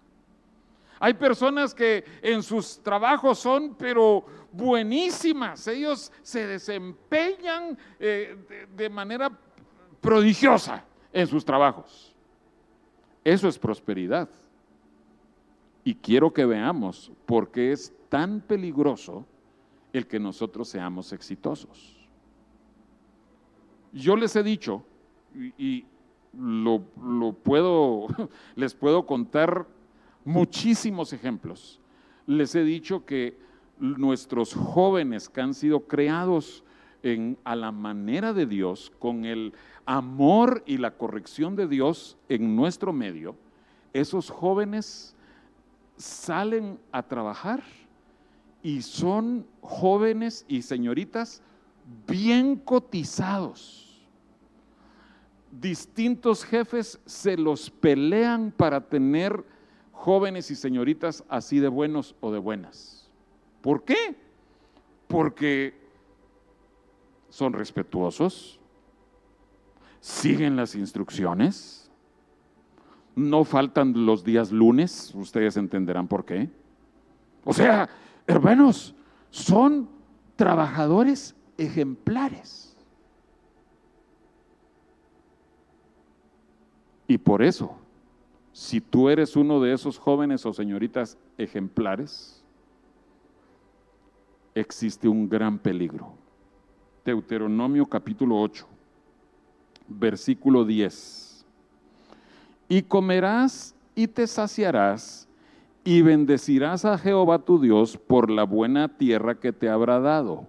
Hay 0.99 1.13
personas 1.13 1.73
que 1.73 2.03
en 2.21 2.43
sus 2.43 2.79
trabajos 2.83 3.39
son, 3.39 3.73
pero 3.75 4.25
buenísimas. 4.51 5.65
Ellos 5.67 6.11
se 6.21 6.45
desempeñan 6.45 7.77
eh, 7.99 8.67
de, 8.75 8.89
manera 8.89 9.31
prodigiosa 10.01 10.83
en 11.13 11.25
sus 11.25 11.45
trabajos. 11.45 12.13
Eso 13.23 13.47
es 13.47 13.57
prosperidad. 13.57 14.29
Y 15.85 15.95
quiero 15.95 16.33
que 16.33 16.45
veamos 16.45 17.11
por 17.25 17.49
qué 17.49 17.71
es 17.71 17.93
tan 18.09 18.41
peligroso 18.41 19.25
el 19.93 20.05
que 20.05 20.19
nosotros 20.19 20.67
seamos 20.67 21.13
exitosos. 21.13 21.95
Yo 23.93 24.15
les 24.15 24.35
he 24.35 24.43
dicho, 24.43 24.83
y 25.57 25.85
lo, 26.38 27.34
puedo, 27.43 28.07
les 28.55 28.73
puedo 28.73 29.05
contar 29.05 29.67
muchísimos 30.25 31.13
ejemplos. 31.13 31.80
Les 32.25 32.53
he 32.55 32.63
dicho 32.63 33.05
que 33.05 33.38
nuestros 33.80 34.53
jóvenes 34.53 35.30
que 35.30 35.41
han 35.41 35.53
sido 35.53 35.82
creados 35.82 36.63
en, 37.01 37.38
a 37.43 37.55
la 37.55 37.71
manera 37.71 38.34
de 38.34 38.45
Dios, 38.45 38.91
con 38.99 39.25
el 39.25 39.53
amor 39.86 40.63
y 40.65 40.77
la 40.77 40.91
corrección 40.91 41.55
de 41.55 41.67
Dios 41.67 42.17
en 42.27 42.55
nuestro 42.55 42.93
medio, 42.93 43.36
esos 43.93 44.30
jóvenes 44.30 45.15
salen 45.97 46.80
a 46.91 47.03
trabajar 47.03 47.63
y 48.61 48.82
son 48.82 49.45
jóvenes 49.61 50.45
y 50.47 50.61
señoritas 50.61 51.41
bien 52.07 52.55
cotizados. 52.55 53.88
Distintos 55.52 56.43
jefes 56.43 57.00
se 57.06 57.36
los 57.38 57.70
pelean 57.70 58.52
para 58.56 58.88
tener 58.88 59.43
jóvenes 59.91 60.52
y 60.52 60.56
señoritas 60.56 61.24
así 61.28 61.60
de 61.60 61.68
buenos 61.68 62.16
o 62.22 62.32
de 62.32 62.39
buenas. 62.39 63.10
¿Por 63.62 63.84
qué? 63.84 64.16
Porque 65.08 65.74
son 67.30 67.54
respetuosos, 67.54 68.60
siguen 70.00 70.56
las 70.56 70.76
instrucciones, 70.76 71.91
no 73.16 73.43
faltan 73.43 74.06
los 74.06 74.24
días 74.24 74.52
lunes, 74.52 75.14
ustedes 75.14 75.58
entenderán 75.58 76.08
por 76.08 76.26
qué. 76.26 76.50
O 77.43 77.54
sea, 77.54 77.89
hermanos, 78.28 78.95
son 79.30 79.89
trabajadores 80.36 81.36
ejemplares. 81.58 82.68
Y 87.10 87.18
por 87.18 87.41
eso, 87.41 87.76
si 88.53 88.80
tú 88.80 89.10
eres 89.10 89.36
uno 89.36 89.60
de 89.60 89.74
esos 89.74 89.97
jóvenes 89.97 90.45
o 90.45 90.53
señoritas 90.53 91.18
ejemplares, 91.39 92.43
existe 94.53 95.07
un 95.07 95.28
gran 95.28 95.57
peligro. 95.57 96.14
Deuteronomio 97.03 97.88
capítulo 97.88 98.39
8, 98.39 98.68
versículo 99.88 100.64
10. 100.64 101.47
Y 102.68 102.84
comerás 102.84 103.74
y 103.95 104.07
te 104.07 104.28
saciarás 104.28 105.28
y 105.84 106.03
bendecirás 106.03 106.86
a 106.86 106.95
Jehová 106.95 107.39
tu 107.39 107.60
Dios 107.60 107.97
por 107.97 108.30
la 108.30 108.43
buena 108.43 108.88
tierra 108.88 109.34
que 109.34 109.51
te 109.51 109.68
habrá 109.68 109.99
dado. 109.99 110.45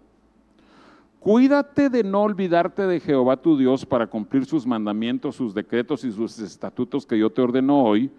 Cuídate 1.21 1.91
de 1.91 2.03
no 2.03 2.23
olvidarte 2.23 2.87
de 2.87 2.99
Jehová 2.99 3.37
tu 3.37 3.59
Dios 3.59 3.85
para 3.85 4.07
cumplir 4.07 4.47
sus 4.47 4.67
mandamientos, 4.67 5.37
sus 5.37 5.53
decretos 5.53 6.03
y 6.03 6.11
sus 6.11 6.39
estatutos 6.39 7.05
que 7.05 7.19
yo 7.19 7.29
te 7.29 7.43
ordeno 7.43 7.85
hoy. 7.85 8.11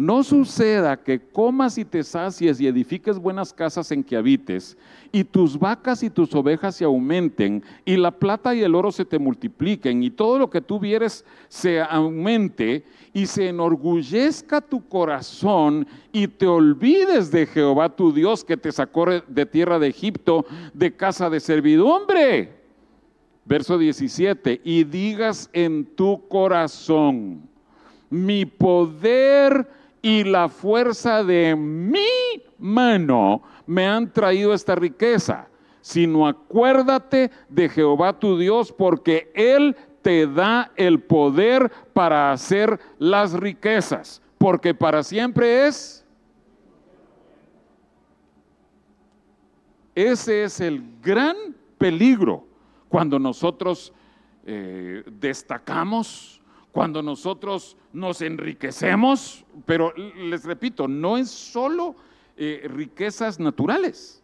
No 0.00 0.24
suceda 0.24 0.96
que 0.96 1.20
comas 1.20 1.76
y 1.76 1.84
te 1.84 2.02
sacies 2.02 2.58
y 2.58 2.66
edifiques 2.66 3.18
buenas 3.18 3.52
casas 3.52 3.92
en 3.92 4.02
que 4.02 4.16
habites, 4.16 4.78
y 5.12 5.24
tus 5.24 5.58
vacas 5.58 6.02
y 6.02 6.08
tus 6.08 6.34
ovejas 6.34 6.76
se 6.76 6.86
aumenten, 6.86 7.62
y 7.84 7.98
la 7.98 8.10
plata 8.10 8.54
y 8.54 8.62
el 8.62 8.74
oro 8.74 8.92
se 8.92 9.04
te 9.04 9.18
multipliquen, 9.18 10.02
y 10.02 10.08
todo 10.08 10.38
lo 10.38 10.48
que 10.48 10.62
tú 10.62 10.80
vieres 10.80 11.22
se 11.48 11.82
aumente, 11.82 12.82
y 13.12 13.26
se 13.26 13.50
enorgullezca 13.50 14.62
tu 14.62 14.88
corazón, 14.88 15.86
y 16.12 16.28
te 16.28 16.46
olvides 16.46 17.30
de 17.30 17.44
Jehová 17.44 17.94
tu 17.94 18.10
Dios 18.10 18.42
que 18.42 18.56
te 18.56 18.72
sacó 18.72 19.04
de 19.04 19.44
tierra 19.44 19.78
de 19.78 19.88
Egipto, 19.88 20.46
de 20.72 20.96
casa 20.96 21.28
de 21.28 21.40
servidumbre. 21.40 22.54
Verso 23.44 23.76
17, 23.76 24.62
y 24.64 24.84
digas 24.84 25.50
en 25.52 25.84
tu 25.84 26.26
corazón, 26.26 27.42
mi 28.08 28.46
poder 28.46 29.78
y 30.02 30.24
la 30.24 30.48
fuerza 30.48 31.22
de 31.24 31.54
mi 31.56 32.42
mano 32.58 33.42
me 33.66 33.86
han 33.86 34.12
traído 34.12 34.54
esta 34.54 34.74
riqueza, 34.74 35.48
sino 35.80 36.26
acuérdate 36.26 37.30
de 37.48 37.68
Jehová 37.68 38.18
tu 38.18 38.38
Dios, 38.38 38.72
porque 38.72 39.30
Él 39.34 39.76
te 40.02 40.26
da 40.26 40.72
el 40.76 41.00
poder 41.00 41.70
para 41.92 42.32
hacer 42.32 42.80
las 42.98 43.32
riquezas, 43.32 44.22
porque 44.38 44.74
para 44.74 45.02
siempre 45.02 45.66
es... 45.66 46.04
Ese 49.94 50.44
es 50.44 50.60
el 50.60 50.82
gran 51.02 51.36
peligro 51.76 52.46
cuando 52.88 53.18
nosotros 53.18 53.92
eh, 54.46 55.02
destacamos, 55.06 56.39
cuando 56.72 57.02
nosotros 57.02 57.76
nos 57.92 58.22
enriquecemos, 58.22 59.44
pero 59.66 59.92
les 59.94 60.44
repito, 60.44 60.86
no 60.86 61.16
es 61.16 61.28
solo 61.30 61.96
eh, 62.36 62.68
riquezas 62.72 63.40
naturales. 63.40 64.22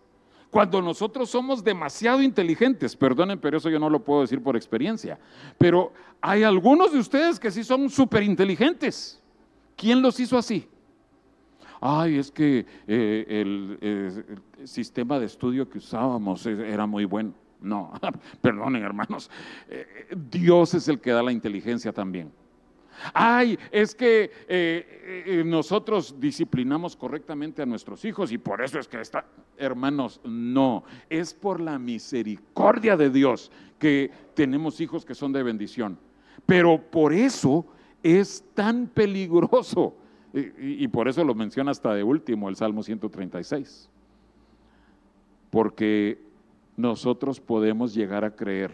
Cuando 0.50 0.80
nosotros 0.80 1.28
somos 1.28 1.62
demasiado 1.62 2.22
inteligentes, 2.22 2.96
perdonen, 2.96 3.38
pero 3.38 3.58
eso 3.58 3.68
yo 3.68 3.78
no 3.78 3.90
lo 3.90 4.02
puedo 4.02 4.22
decir 4.22 4.42
por 4.42 4.56
experiencia, 4.56 5.18
pero 5.58 5.92
hay 6.20 6.44
algunos 6.44 6.92
de 6.92 6.98
ustedes 6.98 7.38
que 7.38 7.50
sí 7.50 7.64
son 7.64 7.90
súper 7.90 8.22
inteligentes. 8.22 9.20
¿Quién 9.76 10.00
los 10.00 10.18
hizo 10.20 10.38
así? 10.38 10.68
Ay, 11.80 12.16
es 12.16 12.30
que 12.30 12.60
eh, 12.60 12.66
eh, 12.88 14.24
el 14.56 14.66
sistema 14.66 15.18
de 15.18 15.26
estudio 15.26 15.68
que 15.68 15.78
usábamos 15.78 16.46
era 16.46 16.86
muy 16.86 17.04
bueno. 17.04 17.34
No, 17.60 17.92
perdonen 18.40 18.82
hermanos, 18.82 19.30
eh, 19.68 19.86
Dios 20.30 20.74
es 20.74 20.88
el 20.88 21.00
que 21.00 21.10
da 21.10 21.22
la 21.22 21.32
inteligencia 21.32 21.92
también. 21.92 22.30
Ay, 23.12 23.58
es 23.70 23.94
que 23.94 24.30
eh, 24.48 25.24
eh, 25.26 25.42
nosotros 25.44 26.14
disciplinamos 26.18 26.96
correctamente 26.96 27.62
a 27.62 27.66
nuestros 27.66 28.04
hijos 28.04 28.32
y 28.32 28.38
por 28.38 28.62
eso 28.62 28.78
es 28.78 28.88
que 28.88 29.00
está, 29.00 29.26
hermanos, 29.56 30.20
no, 30.24 30.84
es 31.08 31.34
por 31.34 31.60
la 31.60 31.78
misericordia 31.78 32.96
de 32.96 33.10
Dios 33.10 33.50
que 33.78 34.10
tenemos 34.34 34.80
hijos 34.80 35.04
que 35.04 35.14
son 35.14 35.32
de 35.32 35.42
bendición. 35.42 35.98
Pero 36.46 36.80
por 36.80 37.12
eso 37.12 37.66
es 38.02 38.44
tan 38.54 38.86
peligroso. 38.86 39.94
Y, 40.32 40.84
y 40.84 40.88
por 40.88 41.08
eso 41.08 41.24
lo 41.24 41.34
menciona 41.34 41.70
hasta 41.70 41.94
de 41.94 42.02
último 42.02 42.48
el 42.48 42.56
Salmo 42.56 42.82
136. 42.82 43.88
Porque 45.50 46.25
nosotros 46.76 47.40
podemos 47.40 47.94
llegar 47.94 48.24
a 48.24 48.34
creer 48.34 48.72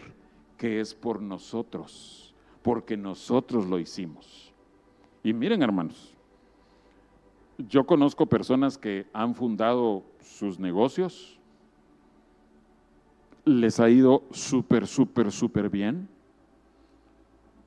que 0.57 0.79
es 0.79 0.93
por 0.93 1.21
nosotros, 1.21 2.33
porque 2.61 2.97
nosotros 2.97 3.65
lo 3.67 3.79
hicimos. 3.79 4.53
Y 5.23 5.33
miren, 5.33 5.63
hermanos, 5.63 6.13
yo 7.57 7.85
conozco 7.85 8.25
personas 8.25 8.77
que 8.77 9.07
han 9.13 9.35
fundado 9.35 10.03
sus 10.21 10.59
negocios, 10.59 11.39
les 13.45 13.79
ha 13.79 13.89
ido 13.89 14.23
súper, 14.31 14.87
súper, 14.87 15.31
súper 15.31 15.69
bien, 15.69 16.07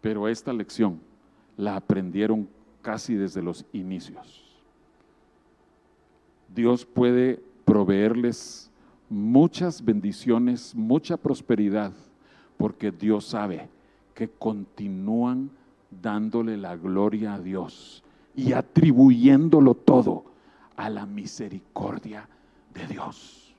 pero 0.00 0.28
esta 0.28 0.52
lección 0.52 1.00
la 1.56 1.76
aprendieron 1.76 2.48
casi 2.82 3.14
desde 3.14 3.42
los 3.42 3.64
inicios. 3.72 4.44
Dios 6.54 6.86
puede 6.86 7.42
proveerles 7.64 8.70
muchas 9.08 9.84
bendiciones, 9.84 10.74
mucha 10.74 11.16
prosperidad, 11.16 11.92
porque 12.56 12.90
Dios 12.90 13.26
sabe 13.26 13.68
que 14.14 14.28
continúan 14.28 15.50
dándole 15.90 16.56
la 16.56 16.76
gloria 16.76 17.34
a 17.34 17.40
Dios 17.40 18.02
y 18.34 18.52
atribuyéndolo 18.52 19.74
todo 19.74 20.24
a 20.76 20.90
la 20.90 21.06
misericordia 21.06 22.28
de 22.74 22.86
Dios. 22.86 23.54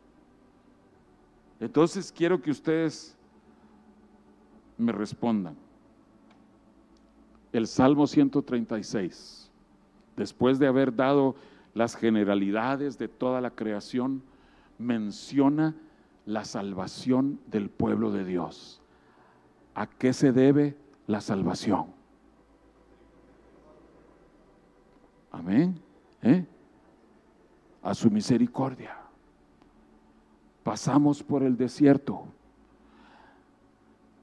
Entonces 1.59 2.11
quiero 2.11 2.41
que 2.41 2.51
ustedes 2.51 3.17
me 4.77 4.91
respondan. 4.91 5.55
El 7.51 7.65
Salmo 7.65 8.05
136, 8.05 9.49
después 10.15 10.59
de 10.59 10.67
haber 10.67 10.95
dado 10.95 11.35
las 11.73 11.95
generalidades 11.95 12.97
de 12.97 13.07
toda 13.07 13.41
la 13.41 13.49
creación, 13.49 14.21
menciona 14.77 15.75
la 16.25 16.45
salvación 16.45 17.39
del 17.47 17.69
pueblo 17.69 18.11
de 18.11 18.25
Dios. 18.25 18.81
¿A 19.75 19.87
qué 19.87 20.13
se 20.13 20.31
debe 20.31 20.75
la 21.05 21.21
salvación? 21.21 21.87
Amén. 25.31 25.79
¿Eh? 26.21 26.45
a 27.87 27.93
su 27.93 28.11
misericordia. 28.11 28.97
Pasamos 30.61 31.23
por 31.23 31.41
el 31.41 31.55
desierto, 31.55 32.25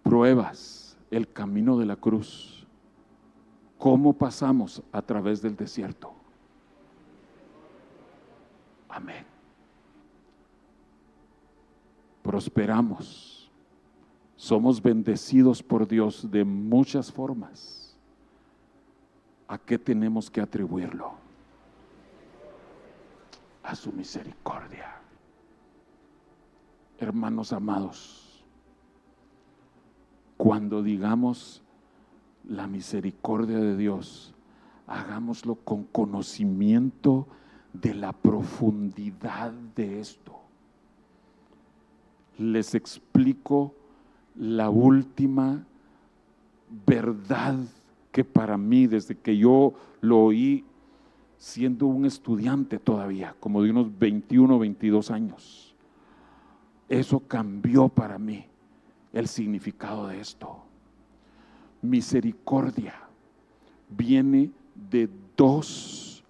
pruebas, 0.03 0.99
el 1.11 1.33
camino 1.33 1.79
de 1.79 1.87
la 1.87 1.97
cruz. 1.97 2.67
¿Cómo 3.79 4.13
pasamos 4.13 4.83
a 4.93 5.01
través 5.01 5.41
del 5.41 5.57
desierto? 5.57 6.13
Amén. 8.91 9.34
Prosperamos. 12.25 13.51
Somos 14.35 14.81
bendecidos 14.81 15.63
por 15.63 15.87
Dios 15.87 16.31
de 16.31 16.43
muchas 16.43 17.13
formas. 17.13 17.95
¿A 19.47 19.59
qué 19.59 19.79
tenemos 19.79 20.31
que 20.31 20.41
atribuirlo? 20.41 21.13
A 23.63 23.75
su 23.75 23.93
misericordia. 23.93 24.97
Hermanos 26.99 27.53
amados, 27.53 28.43
cuando 30.39 30.83
digamos 30.83 31.63
la 32.49 32.67
misericordia 32.67 33.59
de 33.59 33.77
Dios, 33.77 34.35
hagámoslo 34.87 35.57
con 35.57 35.85
conocimiento 35.85 37.29
de 37.75 37.93
la 37.93 38.13
profundidad 38.13 39.53
de 39.53 40.01
esto. 40.01 40.44
Les 42.39 42.75
explico 42.75 43.75
la 44.37 44.71
última 44.71 45.65
verdad 46.87 47.57
que 48.11 48.25
para 48.25 48.57
mí, 48.57 48.87
desde 48.87 49.17
que 49.17 49.37
yo 49.37 49.75
lo 50.01 50.25
oí 50.25 50.65
siendo 51.37 51.87
un 51.87 52.07
estudiante 52.07 52.79
todavía, 52.79 53.35
como 53.41 53.63
de 53.63 53.71
unos 53.71 53.99
21 53.99 54.57
o 54.57 54.59
22 54.59 55.11
años, 55.11 55.75
eso 56.89 57.21
cambió 57.21 57.89
para 57.89 58.19
mí 58.19 58.47
el 59.13 59.29
significado 59.29 60.09
de 60.09 60.21
esto. 60.21 60.63
Misericordia 61.83 62.95
viene 63.89 64.51
de 64.91 65.09
dos 65.37 66.25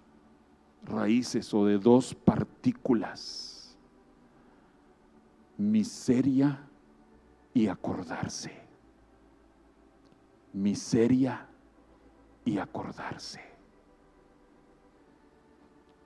raíces 0.84 1.52
o 1.54 1.64
de 1.66 1.78
dos 1.78 2.14
partículas. 2.14 3.53
Miseria 5.58 6.68
y 7.52 7.68
acordarse. 7.68 8.52
Miseria 10.52 11.46
y 12.44 12.58
acordarse. 12.58 13.40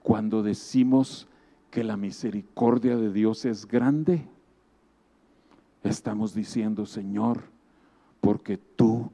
Cuando 0.03 0.43
decimos 0.43 1.29
que 1.71 1.85
la 1.85 1.97
misericordia 1.97 2.97
de 2.97 3.13
Dios 3.13 3.45
es 3.45 3.67
grande, 3.67 4.27
estamos 5.83 6.35
diciendo, 6.35 6.87
Señor, 6.87 7.45
porque 8.21 8.57
tú 8.57 9.11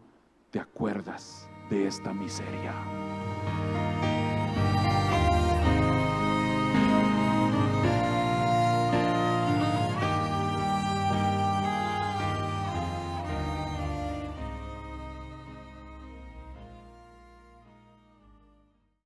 te 0.50 0.60
acuerdas 0.60 1.48
de 1.68 1.86
esta 1.86 2.12
miseria. 2.12 3.23